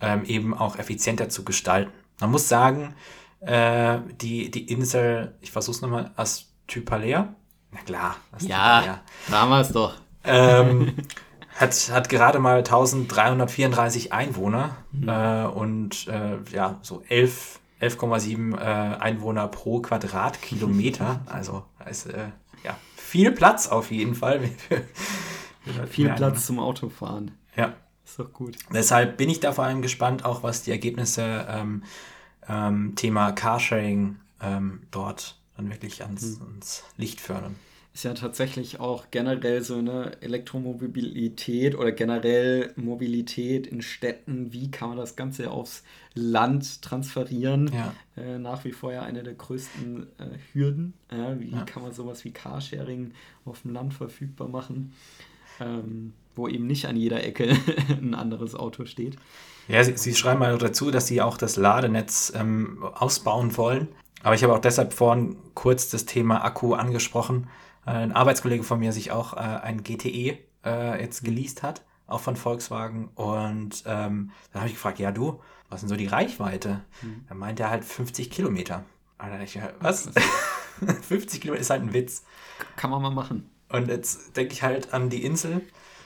ähm, 0.01 0.23
eben 0.25 0.53
auch 0.53 0.77
effizienter 0.77 1.29
zu 1.29 1.43
gestalten. 1.43 1.91
Man 2.19 2.31
muss 2.31 2.49
sagen, 2.49 2.95
äh, 3.41 3.99
die, 4.19 4.49
die 4.51 4.71
Insel, 4.71 5.35
ich 5.41 5.51
versuche 5.51 5.75
es 5.75 5.81
nochmal, 5.81 6.11
Astypalea, 6.15 7.35
na 7.71 7.81
klar, 7.81 8.15
Astypalea. 8.31 8.85
Ja, 8.85 9.01
damals 9.29 9.71
doch 9.71 9.93
ähm, 10.23 10.95
hat, 11.55 11.91
hat 11.91 12.09
gerade 12.09 12.39
mal 12.39 12.59
1334 12.59 14.13
Einwohner 14.13 14.77
mhm. 14.91 15.09
äh, 15.09 15.45
und 15.45 16.07
äh, 16.07 16.37
ja, 16.51 16.79
so 16.81 17.03
11, 17.07 17.59
11,7 17.81 18.55
äh, 18.55 18.59
Einwohner 18.97 19.47
pro 19.47 19.81
Quadratkilometer. 19.81 21.21
Also 21.29 21.63
ist 21.89 22.07
äh, 22.07 22.29
ja, 22.63 22.77
viel 22.95 23.31
Platz 23.31 23.67
auf 23.67 23.91
jeden 23.91 24.15
Fall. 24.15 24.49
viel 25.89 26.09
Platz 26.09 26.45
zum 26.45 26.59
Autofahren. 26.59 27.31
Ja. 27.55 27.73
Ist 28.05 28.17
doch 28.17 28.33
gut. 28.33 28.57
Deshalb 28.73 29.17
bin 29.17 29.29
ich 29.29 29.39
da 29.39 29.51
vor 29.51 29.65
allem 29.65 29.83
gespannt, 29.83 30.25
auch 30.25 30.41
was 30.41 30.63
die 30.63 30.71
Ergebnisse 30.71 31.45
ähm, 31.47 31.83
ähm, 32.47 32.93
Thema 32.95 33.31
Carsharing 33.33 34.17
ähm, 34.41 34.81
dort 34.89 35.39
dann 35.55 35.69
wirklich 35.69 36.01
ans, 36.03 36.39
mhm. 36.39 36.47
ans 36.47 36.83
Licht 36.97 37.21
fördern 37.21 37.55
ist 37.93 38.03
ja 38.03 38.13
tatsächlich 38.13 38.79
auch 38.79 39.07
generell 39.11 39.61
so 39.63 39.77
eine 39.77 40.21
Elektromobilität 40.21 41.75
oder 41.75 41.91
generell 41.91 42.71
Mobilität 42.75 43.67
in 43.67 43.81
Städten. 43.81 44.53
Wie 44.53 44.69
kann 44.69 44.89
man 44.89 44.97
das 44.97 45.15
Ganze 45.15 45.51
aufs 45.51 45.83
Land 46.13 46.81
transferieren? 46.81 47.71
Ja. 47.73 47.93
Äh, 48.15 48.37
nach 48.37 48.63
wie 48.63 48.71
vor 48.71 48.93
ja 48.93 49.01
eine 49.01 49.23
der 49.23 49.33
größten 49.33 50.07
äh, 50.17 50.25
Hürden. 50.53 50.93
Äh, 51.09 51.39
wie 51.39 51.51
ja. 51.51 51.63
kann 51.63 51.83
man 51.83 51.91
sowas 51.91 52.23
wie 52.25 52.31
Carsharing 52.31 53.11
auf 53.43 53.63
dem 53.63 53.73
Land 53.73 53.93
verfügbar 53.95 54.47
machen, 54.47 54.93
ähm, 55.59 56.13
wo 56.35 56.47
eben 56.47 56.67
nicht 56.67 56.85
an 56.85 56.95
jeder 56.95 57.23
Ecke 57.23 57.49
ein 57.89 58.13
anderes 58.13 58.53
Auto 58.53 58.85
steht? 58.85 59.17
Ja, 59.67 59.83
sie, 59.83 59.97
sie 59.97 60.15
schreiben 60.15 60.39
mal 60.39 60.57
dazu, 60.57 60.91
dass 60.91 61.07
sie 61.07 61.21
auch 61.21 61.37
das 61.37 61.57
Ladenetz 61.57 62.31
ähm, 62.35 62.83
ausbauen 62.83 63.57
wollen. 63.57 63.87
Aber 64.21 64.35
ich 64.35 64.43
habe 64.43 64.53
auch 64.53 64.59
deshalb 64.59 64.93
vorhin 64.93 65.37
kurz 65.53 65.89
das 65.89 66.05
Thema 66.05 66.43
Akku 66.43 66.73
angesprochen 66.75 67.47
ein 67.91 68.11
Arbeitskollege 68.11 68.63
von 68.63 68.79
mir 68.79 68.91
sich 68.91 69.11
auch 69.11 69.33
äh, 69.33 69.39
ein 69.39 69.83
GTE 69.83 70.37
äh, 70.65 71.01
jetzt 71.01 71.23
geleast 71.23 71.63
hat, 71.63 71.83
auch 72.07 72.21
von 72.21 72.35
Volkswagen. 72.35 73.09
Und 73.15 73.83
ähm, 73.85 74.31
dann 74.51 74.61
habe 74.61 74.67
ich 74.67 74.73
gefragt, 74.75 74.99
ja 74.99 75.11
du, 75.11 75.41
was 75.69 75.77
ist 75.77 75.81
denn 75.81 75.89
so 75.89 75.95
die 75.95 76.07
Reichweite? 76.07 76.81
Mhm. 77.01 77.25
Dann 77.27 77.37
meint 77.37 77.59
er 77.59 77.69
halt 77.69 77.85
50 77.85 78.29
Kilometer. 78.29 78.83
Und 79.19 79.41
ich, 79.41 79.59
was? 79.79 80.09
50 81.01 81.41
Kilometer 81.41 81.61
ist 81.61 81.69
halt 81.69 81.83
ein 81.83 81.93
Witz. 81.93 82.23
Kann 82.75 82.89
man 82.89 83.01
mal 83.01 83.09
machen. 83.09 83.49
Und 83.69 83.87
jetzt 83.87 84.35
denke 84.35 84.53
ich 84.53 84.63
halt 84.63 84.93
an 84.93 85.09
die 85.09 85.23
Insel, 85.23 85.61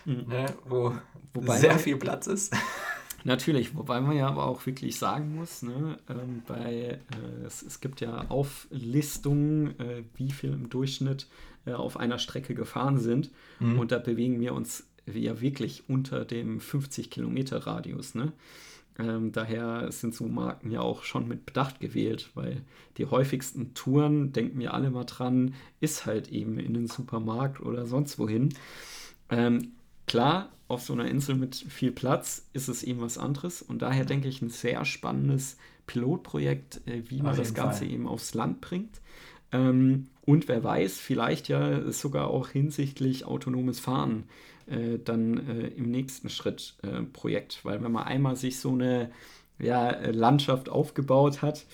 mhm. 0.05 0.25
ne, 0.27 0.45
wo 0.65 0.93
Wobei 1.33 1.57
sehr 1.57 1.79
viel 1.79 1.97
Platz 1.97 2.27
ist. 2.27 2.55
Natürlich, 3.25 3.75
wobei 3.75 4.01
man 4.01 4.17
ja 4.17 4.27
aber 4.27 4.45
auch 4.45 4.65
wirklich 4.65 4.99
sagen 4.99 5.35
muss, 5.35 5.61
ne, 5.61 5.97
ähm, 6.09 6.43
bei, 6.45 6.99
äh, 6.99 7.45
es, 7.45 7.61
es, 7.61 7.79
gibt 7.79 8.01
ja 8.01 8.25
Auflistungen, 8.27 9.79
äh, 9.79 10.03
wie 10.15 10.29
viel 10.31 10.51
im 10.51 10.69
Durchschnitt 10.69 11.27
äh, 11.65 11.73
auf 11.73 11.97
einer 11.97 12.19
Strecke 12.19 12.55
gefahren 12.55 12.99
sind. 12.99 13.31
Mhm. 13.59 13.79
Und 13.79 13.91
da 13.91 13.99
bewegen 13.99 14.39
wir 14.39 14.53
uns 14.53 14.87
ja 15.05 15.41
wirklich 15.41 15.89
unter 15.89 16.25
dem 16.25 16.59
50 16.59 17.09
Kilometer 17.09 17.65
Radius. 17.67 18.15
Ne? 18.15 18.33
Ähm, 18.99 19.31
daher 19.31 19.91
sind 19.91 20.13
so 20.13 20.27
Marken 20.27 20.69
ja 20.69 20.81
auch 20.81 21.03
schon 21.03 21.27
mit 21.27 21.45
Bedacht 21.45 21.79
gewählt, 21.79 22.29
weil 22.35 22.61
die 22.97 23.05
häufigsten 23.05 23.73
Touren, 23.73 24.31
denken 24.33 24.59
wir 24.59 24.73
alle 24.73 24.91
mal 24.91 25.05
dran, 25.05 25.55
ist 25.79 26.05
halt 26.05 26.29
eben 26.29 26.59
in 26.59 26.73
den 26.73 26.87
Supermarkt 26.87 27.59
oder 27.61 27.87
sonst 27.87 28.19
wohin. 28.19 28.49
Ähm, 29.29 29.71
klar, 30.05 30.51
auf 30.67 30.83
so 30.83 30.93
einer 30.93 31.07
Insel 31.07 31.35
mit 31.35 31.55
viel 31.55 31.91
Platz 31.91 32.47
ist 32.53 32.67
es 32.67 32.83
eben 32.83 33.01
was 33.01 33.17
anderes 33.17 33.61
und 33.61 33.81
daher 33.81 34.05
denke 34.05 34.27
ich 34.27 34.41
ein 34.41 34.49
sehr 34.49 34.85
spannendes 34.85 35.57
Pilotprojekt, 35.87 36.81
äh, 36.87 37.03
wie 37.07 37.21
man 37.21 37.35
das 37.35 37.53
Ganze 37.53 37.79
Fall. 37.79 37.91
eben 37.91 38.07
aufs 38.07 38.33
Land 38.33 38.61
bringt. 38.61 39.01
Ähm, 39.51 40.07
und 40.25 40.47
wer 40.47 40.63
weiß, 40.63 40.99
vielleicht 40.99 41.47
ja 41.49 41.91
sogar 41.91 42.29
auch 42.29 42.49
hinsichtlich 42.49 43.25
autonomes 43.25 43.79
Fahren 43.79 44.23
äh, 44.67 44.97
dann 45.03 45.49
äh, 45.49 45.67
im 45.67 45.91
nächsten 45.91 46.29
Schritt 46.29 46.75
äh, 46.81 47.01
Projekt. 47.03 47.59
Weil 47.63 47.83
wenn 47.83 47.91
man 47.91 48.05
einmal 48.05 48.35
sich 48.35 48.59
so 48.59 48.71
eine 48.71 49.11
ja, 49.59 49.91
Landschaft 50.11 50.69
aufgebaut 50.69 51.41
hat, 51.41 51.65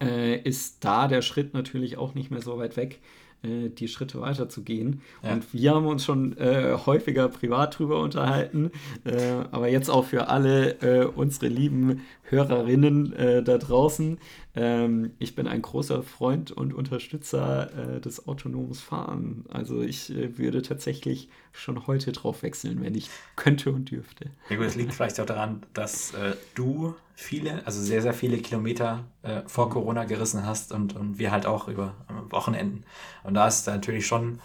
äh, 0.00 0.40
ist 0.40 0.84
da 0.84 1.08
der 1.08 1.22
Schritt 1.22 1.54
natürlich 1.54 1.96
auch 1.96 2.14
nicht 2.14 2.30
mehr 2.30 2.42
so 2.42 2.58
weit 2.58 2.76
weg, 2.76 3.00
äh, 3.42 3.68
die 3.68 3.86
Schritte 3.86 4.20
weiterzugehen. 4.20 5.00
Ja. 5.22 5.32
Und 5.32 5.52
wir 5.52 5.74
haben 5.74 5.86
uns 5.86 6.04
schon 6.04 6.36
äh, 6.38 6.76
häufiger 6.86 7.28
privat 7.28 7.78
drüber 7.78 8.00
unterhalten, 8.00 8.72
äh, 9.04 9.44
aber 9.52 9.68
jetzt 9.68 9.90
auch 9.90 10.06
für 10.06 10.28
alle 10.28 10.72
äh, 10.80 11.04
unsere 11.04 11.46
lieben 11.46 12.02
Hörerinnen 12.24 13.12
äh, 13.12 13.42
da 13.44 13.58
draußen. 13.58 14.18
Ähm, 14.56 15.12
ich 15.20 15.36
bin 15.36 15.46
ein 15.46 15.62
großer 15.62 16.02
Freund 16.02 16.50
und 16.50 16.74
Unterstützer 16.74 17.70
des 18.04 18.26
autonomen 18.26 18.74
Fahren. 18.74 19.44
Also 19.48 19.82
ich 19.82 20.12
würde 20.36 20.62
tatsächlich 20.62 21.28
schon 21.52 21.86
heute 21.86 22.12
drauf 22.12 22.42
wechseln, 22.42 22.82
wenn 22.82 22.94
ich 22.94 23.08
könnte 23.36 23.72
und 23.72 23.90
dürfte. 23.90 24.30
Ja 24.50 24.56
gut, 24.56 24.66
es 24.66 24.74
liegt 24.74 24.94
vielleicht 24.94 25.20
auch 25.20 25.26
daran, 25.26 25.62
dass 25.74 26.12
du 26.54 26.94
viele, 27.20 27.66
also 27.66 27.82
sehr, 27.82 28.00
sehr 28.00 28.14
viele 28.14 28.38
Kilometer 28.38 29.04
äh, 29.22 29.42
vor. 29.46 29.70
Corona 29.70 30.04
gerissen 30.04 30.46
hast 30.46 30.72
und, 30.72 30.94
und 30.94 31.18
wir 31.18 31.32
halt 31.32 31.46
auch 31.46 31.66
über 31.66 31.94
Wochenenden. 32.30 32.84
Und 33.24 33.34
da 33.34 33.48
ist 33.48 33.60
es 33.60 33.66
natürlich 33.66 34.06
schon 34.06 34.34
ein 34.34 34.40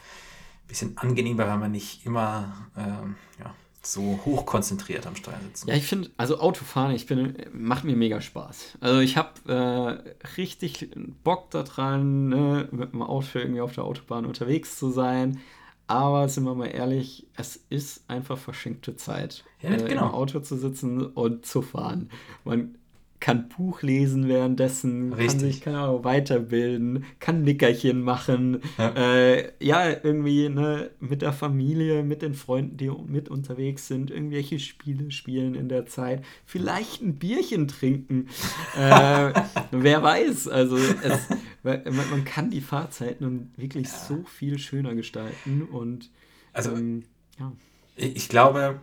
bisschen 0.68 0.98
angenehmer, 0.98 1.48
wenn 1.48 1.60
man 1.60 1.72
nicht 1.72 2.04
immer 2.04 2.52
ähm, 2.76 3.16
ja, 3.40 3.54
so 3.84 4.20
hoch 4.26 4.48
konzentriert 4.48 5.06
am 5.06 5.16
Steuer 5.16 5.40
sitzt. 5.44 5.68
Ja, 5.68 5.76
ich 5.76 5.86
finde, 5.86 6.10
also 6.18 6.40
Autofahren, 6.40 6.96
ich 6.96 7.06
bin, 7.06 7.38
macht 7.54 7.84
mir 7.84 7.96
mega 7.96 8.20
Spaß. 8.22 8.80
Also 8.82 9.02
ich 9.02 9.18
habe 9.18 10.04
äh, 10.26 10.28
richtig 10.38 10.90
Bock 11.24 11.52
daran, 11.52 12.30
ne, 12.30 12.70
mit 12.72 12.92
dem 12.92 13.04
Auto 13.04 13.38
irgendwie 13.38 13.62
auf 13.62 13.74
der 13.76 13.84
Autobahn 13.84 14.26
unterwegs 14.26 14.80
zu 14.80 14.90
sein. 14.90 15.40
Aber 15.88 16.30
sind 16.30 16.46
wir 16.46 16.56
mal 16.56 16.68
ehrlich, 16.68 17.28
es 17.36 17.60
ist 17.70 18.10
einfach 18.10 18.38
verschenkte 18.38 18.96
Zeit, 18.96 19.44
ja, 19.62 19.72
äh, 19.72 19.78
genau. 19.78 20.08
im 20.08 20.12
Auto 20.14 20.40
zu 20.40 20.58
sitzen 20.58 21.06
und 21.06 21.46
zu 21.46 21.62
fahren. 21.62 22.10
Man 22.46 22.76
kann 23.24 23.48
Buch 23.48 23.84
lesen 23.84 24.28
währenddessen, 24.28 25.14
Richtig. 25.14 25.28
kann 25.28 25.40
sich 25.40 25.62
keine 25.62 25.80
Ahnung, 25.80 26.04
weiterbilden, 26.04 27.06
kann 27.22 27.44
Nickerchen 27.44 28.02
machen. 28.02 28.60
Ja, 28.78 28.90
äh, 28.98 29.52
ja 29.62 29.90
irgendwie 30.04 30.50
ne, 30.50 30.90
mit 31.00 31.22
der 31.22 31.32
Familie, 31.32 32.04
mit 32.04 32.22
den 32.22 32.34
Freunden, 32.34 32.76
die 32.76 32.92
mit 33.08 33.30
unterwegs 33.30 33.88
sind, 33.88 34.12
irgendwelche 34.12 34.60
Spiele 34.60 35.10
spielen 35.10 35.56
in 35.56 35.70
der 35.70 35.86
Zeit, 35.86 36.26
vielleicht 36.46 37.02
ein 37.02 37.16
Bierchen 37.16 37.70
trinken. 37.70 38.28
äh, 38.78 39.32
wer 39.72 40.04
weiß, 40.04 40.50
also 40.50 40.76
es, 40.76 41.30
man, 41.64 42.26
kann 42.26 42.50
die 42.50 42.62
Fahrzeiten 42.62 43.54
wirklich 43.56 43.88
ja. 43.88 43.94
so 44.08 44.24
viel 44.24 44.60
schöner 44.60 44.96
gestalten 44.96 45.64
und 45.64 46.10
also 46.52 46.72
ähm, 46.72 47.04
ja. 47.40 47.52
ich 47.96 48.30
glaube, 48.30 48.82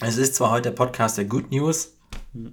es 0.00 0.16
ist 0.16 0.34
zwar 0.34 0.50
heute 0.50 0.70
der 0.70 0.76
Podcast 0.76 1.18
der 1.18 1.26
Good 1.26 1.50
News, 1.50 1.96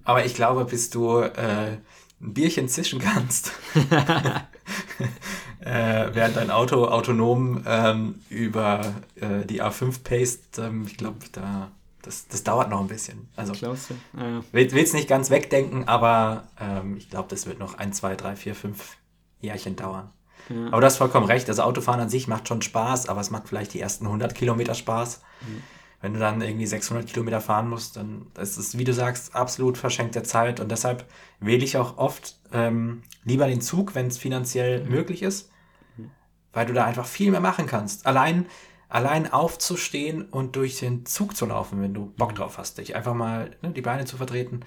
aber 0.04 0.26
ich 0.26 0.36
glaube, 0.36 0.66
bis 0.66 0.90
du 0.90 1.20
äh, 1.20 1.78
ein 2.22 2.34
Bierchen 2.34 2.68
zischen 2.68 3.00
kannst, 3.00 3.54
äh, 5.62 6.10
während 6.14 6.36
dein 6.36 6.52
Auto 6.52 6.86
autonom 6.86 7.64
ähm, 7.66 8.16
über 8.30 8.94
äh, 9.16 9.46
die 9.46 9.64
A5 9.64 10.04
paced, 10.04 10.60
ähm, 10.60 10.86
ich 10.86 10.98
glaube, 10.98 11.20
da, 11.32 11.72
das, 12.02 12.28
das 12.28 12.44
dauert 12.44 12.70
noch 12.70 12.82
ein 12.82 12.88
bisschen. 12.88 13.30
Also, 13.36 13.54
Klasse. 13.54 13.96
Ja. 14.18 14.44
will 14.52 14.84
es 14.84 14.94
nicht 14.94 15.08
ganz 15.08 15.30
wegdenken, 15.30 15.88
aber 15.88 16.48
ähm, 16.60 16.98
ich 16.98 17.10
glaube, 17.10 17.30
das 17.30 17.46
wird 17.46 17.60
noch 17.60 17.78
ein, 17.78 17.94
zwei, 17.94 18.16
drei, 18.16 18.36
vier, 18.36 18.54
fünf 18.54 18.98
Jährchen 19.40 19.76
dauern. 19.76 20.12
Ja. 20.50 20.68
Aber 20.68 20.82
du 20.82 20.88
hast 20.88 20.98
vollkommen 20.98 21.26
recht. 21.26 21.50
Also 21.50 21.64
Autofahren 21.64 22.00
an 22.00 22.10
sich 22.10 22.28
macht 22.28 22.48
schon 22.48 22.62
Spaß, 22.62 23.10
aber 23.10 23.22
es 23.22 23.30
macht 23.30 23.50
vielleicht 23.50 23.74
die 23.74 23.80
ersten 23.80 24.06
100 24.06 24.36
Kilometer 24.36 24.74
Spaß. 24.74 25.22
Mhm 25.42 25.64
wenn 26.02 26.14
du 26.14 26.20
dann 26.20 26.42
irgendwie 26.42 26.66
600 26.66 27.08
Kilometer 27.08 27.42
fahren 27.42 27.70
musst, 27.70 27.98
dann 27.98 28.28
ist 28.40 28.58
es, 28.58 28.78
wie 28.78 28.84
du 28.84 28.94
sagst, 28.94 29.36
absolut 29.36 29.78
verschenkte 29.78 30.24
Zeit. 30.24 30.60
Und 30.60 30.70
deshalb 30.70 31.06
wähle 31.40 31.64
ich 31.64 31.78
auch 31.78 31.98
oft 31.98 32.38
ähm, 32.54 33.04
lieber 33.26 33.48
den 33.48 33.62
Zug, 33.62 33.96
wenn 33.96 34.08
es 34.08 34.18
finanziell 34.18 34.84
mhm. 34.84 34.92
möglich 34.92 35.22
ist, 35.22 35.52
mhm. 35.98 36.12
weil 36.54 36.66
du 36.66 36.74
da 36.74 36.86
einfach 36.86 37.06
viel 37.06 37.32
mehr 37.32 37.42
machen 37.42 37.66
kannst. 37.66 38.06
Allein, 38.06 38.46
allein 38.88 39.32
aufzustehen 39.32 40.24
und 40.24 40.56
durch 40.56 40.80
den 40.80 41.06
Zug 41.06 41.36
zu 41.36 41.46
laufen, 41.46 41.82
wenn 41.82 41.94
du 41.94 42.14
Bock 42.18 42.32
mhm. 42.32 42.36
drauf 42.36 42.58
hast, 42.58 42.78
dich 42.78 42.96
einfach 42.96 43.14
mal 43.14 43.58
ne, 43.62 43.72
die 43.72 43.82
Beine 43.82 44.06
zu 44.06 44.16
vertreten. 44.16 44.62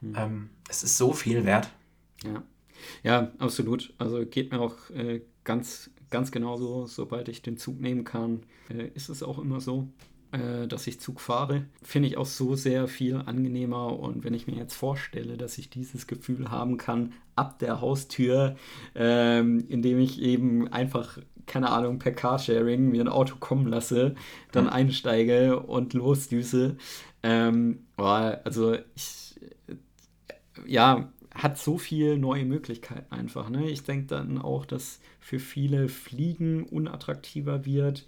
Mhm. 0.00 0.14
Ähm, 0.16 0.50
es 0.68 0.84
ist 0.84 0.98
so 0.98 1.12
viel 1.12 1.44
wert. 1.44 1.68
Ja. 2.22 2.44
Ja, 3.02 3.32
absolut. 3.38 3.94
Also 3.98 4.24
geht 4.26 4.52
mir 4.52 4.60
auch 4.60 4.90
äh, 4.90 5.22
ganz, 5.44 5.90
ganz 6.10 6.30
genauso, 6.30 6.86
sobald 6.86 7.28
ich 7.28 7.42
den 7.42 7.56
Zug 7.56 7.80
nehmen 7.80 8.04
kann, 8.04 8.42
äh, 8.70 8.88
ist 8.94 9.08
es 9.08 9.22
auch 9.22 9.38
immer 9.38 9.60
so 9.60 9.88
äh, 10.32 10.66
dass 10.66 10.86
ich 10.86 11.00
Zug 11.00 11.20
fahre, 11.20 11.66
finde 11.82 12.08
ich 12.08 12.16
auch 12.16 12.26
so 12.26 12.56
sehr 12.56 12.88
viel 12.88 13.16
angenehmer. 13.16 13.98
Und 13.98 14.24
wenn 14.24 14.34
ich 14.34 14.46
mir 14.46 14.56
jetzt 14.56 14.74
vorstelle, 14.74 15.36
dass 15.36 15.56
ich 15.58 15.70
dieses 15.70 16.06
Gefühl 16.06 16.50
haben 16.50 16.76
kann, 16.78 17.12
ab 17.36 17.58
der 17.58 17.80
Haustür, 17.80 18.56
ähm, 18.94 19.64
indem 19.68 20.00
ich 20.00 20.20
eben 20.20 20.68
einfach, 20.68 21.18
keine 21.46 21.70
Ahnung, 21.70 21.98
per 21.98 22.12
Carsharing 22.12 22.88
mir 22.88 23.02
ein 23.02 23.08
Auto 23.08 23.36
kommen 23.38 23.66
lasse, 23.66 24.14
dann 24.52 24.68
einsteige 24.68 25.60
und 25.60 25.94
losdüse. 25.94 26.76
Ähm, 27.22 27.86
also 27.96 28.76
ich, 28.94 29.40
ja, 30.66 31.12
hat 31.36 31.58
so 31.58 31.78
viele 31.78 32.18
neue 32.18 32.44
Möglichkeiten 32.44 33.12
einfach. 33.12 33.50
Ne? 33.50 33.68
Ich 33.68 33.82
denke 33.82 34.06
dann 34.06 34.38
auch, 34.38 34.64
dass 34.66 35.00
für 35.20 35.38
viele 35.38 35.88
Fliegen 35.88 36.64
unattraktiver 36.64 37.64
wird 37.64 38.06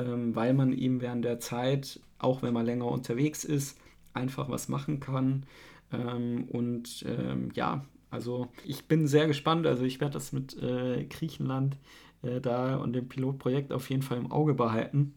ähm, 0.00 0.34
weil 0.34 0.54
man 0.54 0.72
eben 0.72 1.00
während 1.00 1.24
der 1.24 1.40
Zeit, 1.40 2.00
auch 2.18 2.42
wenn 2.42 2.54
man 2.54 2.66
länger 2.66 2.86
unterwegs 2.86 3.44
ist, 3.44 3.78
einfach 4.14 4.48
was 4.48 4.68
machen 4.68 5.00
kann. 5.00 5.46
Ähm, 5.92 6.44
und 6.48 7.04
ähm, 7.06 7.50
ja, 7.54 7.84
also 8.10 8.48
ich 8.64 8.86
bin 8.86 9.06
sehr 9.06 9.26
gespannt. 9.26 9.66
Also 9.66 9.84
ich 9.84 10.00
werde 10.00 10.14
das 10.14 10.32
mit 10.32 10.56
äh, 10.62 11.04
Griechenland 11.04 11.76
äh, 12.22 12.40
da 12.40 12.76
und 12.76 12.92
dem 12.94 13.08
Pilotprojekt 13.08 13.72
auf 13.72 13.90
jeden 13.90 14.02
Fall 14.02 14.18
im 14.18 14.32
Auge 14.32 14.54
behalten 14.54 15.14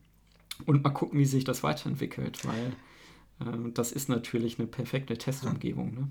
und 0.66 0.84
mal 0.84 0.92
gucken, 0.92 1.20
wie 1.20 1.26
sich 1.26 1.44
das 1.44 1.64
weiterentwickelt, 1.64 2.46
weil 2.46 2.74
Äh, 3.40 3.72
das 3.74 3.92
ist 3.92 4.10
natürlich 4.10 4.60
eine 4.60 4.68
perfekte 4.68 5.18
Testumgebung. 5.18 5.94
Ne? 5.94 6.08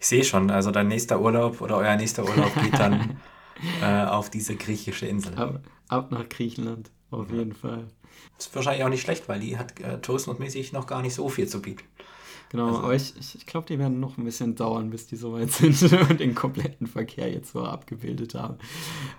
Ich 0.00 0.06
sehe 0.06 0.24
schon, 0.24 0.50
also 0.50 0.70
dein 0.70 0.88
nächster 0.88 1.20
Urlaub 1.20 1.60
oder 1.60 1.76
euer 1.76 1.96
nächster 1.96 2.24
Urlaub 2.24 2.52
geht 2.62 2.78
dann 2.78 3.18
äh, 3.82 4.04
auf 4.04 4.30
diese 4.30 4.56
griechische 4.56 5.06
Insel. 5.06 5.34
Ab, 5.36 5.60
ab 5.88 6.10
nach 6.10 6.28
Griechenland, 6.28 6.90
auf 7.10 7.30
jeden 7.30 7.54
Fall. 7.54 7.88
Ist 8.38 8.54
wahrscheinlich 8.54 8.84
auch 8.84 8.88
nicht 8.88 9.02
schlecht, 9.02 9.28
weil 9.28 9.40
die 9.40 9.58
hat 9.58 9.80
äh, 9.80 10.00
tourismusmäßig 10.00 10.72
noch 10.72 10.86
gar 10.86 11.02
nicht 11.02 11.14
so 11.14 11.28
viel 11.28 11.48
zu 11.48 11.60
bieten. 11.60 11.84
Genau, 12.50 12.68
also, 12.68 12.78
aber 12.78 12.94
ich, 12.94 13.14
ich, 13.18 13.34
ich 13.34 13.46
glaube, 13.46 13.66
die 13.66 13.78
werden 13.78 14.00
noch 14.00 14.16
ein 14.16 14.24
bisschen 14.24 14.54
dauern, 14.54 14.90
bis 14.90 15.06
die 15.06 15.16
soweit 15.16 15.50
sind 15.52 15.80
und 16.08 16.20
den 16.20 16.34
kompletten 16.34 16.86
Verkehr 16.86 17.30
jetzt 17.30 17.52
so 17.52 17.64
abgebildet 17.64 18.34
haben. 18.34 18.58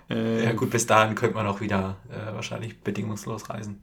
Äh, 0.08 0.44
ja 0.44 0.52
gut, 0.52 0.70
bis 0.70 0.86
dahin 0.86 1.14
könnte 1.14 1.36
man 1.36 1.46
auch 1.46 1.60
wieder 1.60 1.96
äh, 2.08 2.34
wahrscheinlich 2.34 2.80
bedingungslos 2.80 3.48
reisen. 3.50 3.82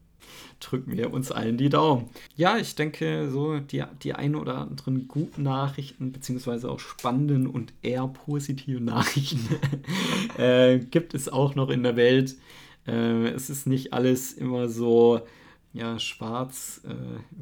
Drücken 0.59 0.97
wir 0.97 1.13
uns 1.13 1.31
allen 1.31 1.57
die 1.57 1.69
Daumen. 1.69 2.09
Ja, 2.35 2.57
ich 2.57 2.73
denke, 2.75 3.29
so 3.29 3.59
die, 3.59 3.83
die 4.01 4.13
ein 4.13 4.35
oder 4.35 4.57
anderen 4.57 5.07
guten 5.07 5.43
Nachrichten, 5.43 6.11
beziehungsweise 6.11 6.71
auch 6.71 6.79
spannenden 6.79 7.45
und 7.47 7.73
eher 7.83 8.07
positiven 8.07 8.85
Nachrichten 8.85 9.47
äh, 10.37 10.79
gibt 10.79 11.13
es 11.13 11.29
auch 11.29 11.53
noch 11.55 11.69
in 11.69 11.83
der 11.83 11.95
Welt. 11.95 12.35
Äh, 12.87 13.27
es 13.29 13.49
ist 13.49 13.67
nicht 13.67 13.93
alles 13.93 14.33
immer 14.33 14.67
so 14.67 15.21
ja, 15.73 15.99
schwarz, 15.99 16.81
äh, 16.85 16.95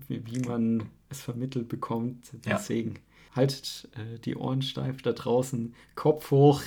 wie, 0.08 0.26
wie 0.26 0.40
man 0.40 0.84
es 1.10 1.22
vermittelt 1.22 1.70
bekommt. 1.70 2.32
Deswegen 2.46 2.96
ja. 2.96 3.36
haltet 3.38 3.88
äh, 3.96 4.20
die 4.20 4.36
Ohren 4.36 4.62
steif 4.62 5.02
da 5.02 5.14
draußen, 5.14 5.74
Kopf 5.96 6.32
hoch. 6.32 6.62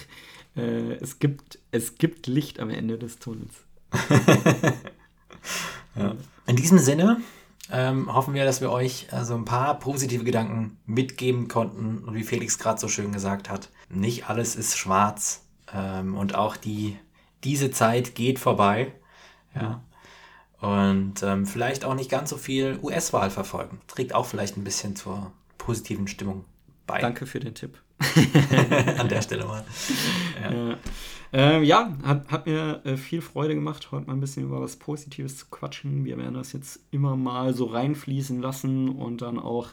Äh, 0.56 0.94
es, 0.94 1.18
gibt, 1.18 1.58
es 1.70 1.98
gibt 1.98 2.26
Licht 2.26 2.58
am 2.60 2.70
Ende 2.70 2.98
des 2.98 3.18
Tunnels. 3.18 3.64
In 6.46 6.56
diesem 6.56 6.78
Sinne 6.78 7.20
ähm, 7.70 8.12
hoffen 8.12 8.34
wir, 8.34 8.44
dass 8.44 8.60
wir 8.60 8.70
euch 8.70 9.04
äh, 9.04 9.10
so 9.10 9.16
also 9.16 9.34
ein 9.34 9.44
paar 9.44 9.78
positive 9.78 10.24
Gedanken 10.24 10.78
mitgeben 10.86 11.48
konnten. 11.48 11.98
Und 11.98 12.14
wie 12.14 12.22
Felix 12.22 12.58
gerade 12.58 12.80
so 12.80 12.88
schön 12.88 13.12
gesagt 13.12 13.50
hat, 13.50 13.70
nicht 13.90 14.28
alles 14.28 14.56
ist 14.56 14.76
schwarz. 14.76 15.44
Ähm, 15.72 16.16
und 16.16 16.34
auch 16.34 16.56
die, 16.56 16.96
diese 17.44 17.70
Zeit 17.70 18.14
geht 18.14 18.38
vorbei. 18.38 18.92
Ja. 19.54 19.82
Und 20.60 21.22
ähm, 21.22 21.46
vielleicht 21.46 21.84
auch 21.84 21.94
nicht 21.94 22.10
ganz 22.10 22.30
so 22.30 22.36
viel 22.36 22.78
US-Wahl 22.82 23.30
verfolgen. 23.30 23.80
Trägt 23.86 24.14
auch 24.14 24.26
vielleicht 24.26 24.56
ein 24.56 24.64
bisschen 24.64 24.96
zur 24.96 25.32
positiven 25.56 26.08
Stimmung 26.08 26.44
bei. 26.86 27.00
Danke 27.00 27.26
für 27.26 27.38
den 27.38 27.54
Tipp. 27.54 27.78
An 28.98 29.08
der 29.08 29.22
Stelle 29.22 29.44
mal. 29.44 29.64
Ja, 30.42 30.78
äh, 31.32 31.62
ja 31.62 31.96
hat, 32.04 32.30
hat 32.30 32.46
mir 32.46 32.80
äh, 32.84 32.96
viel 32.96 33.20
Freude 33.20 33.54
gemacht, 33.54 33.90
heute 33.90 34.06
mal 34.06 34.14
ein 34.14 34.20
bisschen 34.20 34.44
über 34.44 34.60
was 34.60 34.76
Positives 34.76 35.36
zu 35.36 35.46
quatschen. 35.50 36.04
Wir 36.04 36.16
werden 36.16 36.34
das 36.34 36.52
jetzt 36.52 36.80
immer 36.90 37.16
mal 37.16 37.54
so 37.54 37.66
reinfließen 37.66 38.40
lassen 38.40 38.88
und 38.88 39.22
dann 39.22 39.38
auch 39.38 39.68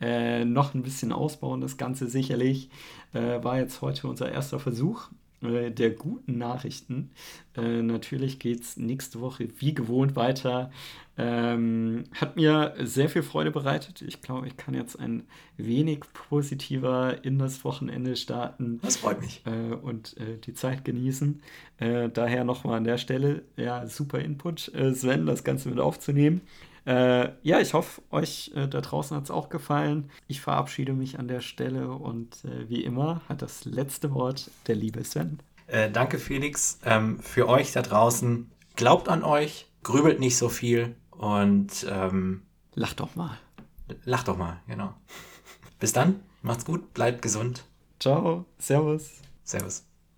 äh, 0.00 0.44
noch 0.44 0.74
ein 0.74 0.82
bisschen 0.82 1.12
ausbauen, 1.12 1.60
das 1.60 1.76
Ganze 1.76 2.08
sicherlich. 2.08 2.70
Äh, 3.12 3.42
war 3.42 3.58
jetzt 3.58 3.82
heute 3.82 4.08
unser 4.08 4.30
erster 4.30 4.58
Versuch 4.60 5.08
äh, 5.44 5.70
der 5.70 5.90
guten 5.90 6.38
Nachrichten. 6.38 7.10
Äh, 7.56 7.82
natürlich 7.82 8.38
geht 8.38 8.62
es 8.62 8.76
nächste 8.76 9.20
Woche 9.20 9.48
wie 9.58 9.74
gewohnt 9.74 10.16
weiter. 10.16 10.70
Ähm, 11.16 12.04
hat 12.12 12.36
mir 12.36 12.74
sehr 12.80 13.08
viel 13.08 13.22
Freude 13.22 13.52
bereitet. 13.52 14.02
Ich 14.02 14.20
glaube, 14.20 14.48
ich 14.48 14.56
kann 14.56 14.74
jetzt 14.74 14.98
ein 14.98 15.24
wenig 15.56 16.00
positiver 16.12 17.24
in 17.24 17.38
das 17.38 17.64
Wochenende 17.64 18.16
starten. 18.16 18.80
Das 18.82 18.96
freut 18.96 19.20
mich. 19.20 19.42
Äh, 19.46 19.74
und 19.74 20.16
äh, 20.16 20.38
die 20.38 20.54
Zeit 20.54 20.84
genießen. 20.84 21.40
Äh, 21.78 22.08
daher 22.08 22.44
nochmal 22.44 22.78
an 22.78 22.84
der 22.84 22.98
Stelle, 22.98 23.42
ja, 23.56 23.86
super 23.86 24.18
Input, 24.18 24.72
Sven, 24.92 25.26
das 25.26 25.44
Ganze 25.44 25.68
mit 25.68 25.78
aufzunehmen. 25.78 26.40
Äh, 26.86 27.30
ja, 27.42 27.60
ich 27.60 27.72
hoffe, 27.74 28.02
euch 28.10 28.52
äh, 28.54 28.68
da 28.68 28.80
draußen 28.80 29.16
hat 29.16 29.24
es 29.24 29.30
auch 29.30 29.48
gefallen. 29.48 30.10
Ich 30.28 30.40
verabschiede 30.40 30.92
mich 30.92 31.18
an 31.18 31.28
der 31.28 31.40
Stelle 31.40 31.90
und 31.90 32.44
äh, 32.44 32.68
wie 32.68 32.84
immer 32.84 33.22
hat 33.28 33.42
das 33.42 33.64
letzte 33.64 34.12
Wort 34.12 34.50
der 34.66 34.76
liebe 34.76 35.02
Sven. 35.02 35.38
Äh, 35.66 35.90
danke, 35.90 36.18
Felix. 36.18 36.78
Ähm, 36.84 37.20
für 37.20 37.48
euch 37.48 37.72
da 37.72 37.82
draußen, 37.82 38.50
glaubt 38.76 39.08
an 39.08 39.22
euch, 39.22 39.66
grübelt 39.82 40.20
nicht 40.20 40.36
so 40.36 40.48
viel 40.48 40.94
und 41.10 41.86
ähm, 41.88 42.42
lacht 42.74 43.00
doch 43.00 43.14
mal. 43.16 43.38
Lacht 44.04 44.28
doch 44.28 44.36
mal, 44.36 44.60
genau. 44.66 44.94
Bis 45.78 45.92
dann, 45.92 46.20
macht's 46.42 46.64
gut, 46.64 46.92
bleibt 46.94 47.22
gesund. 47.22 47.64
Ciao, 47.98 48.44
Servus. 48.58 49.10
Servus. 49.44 49.84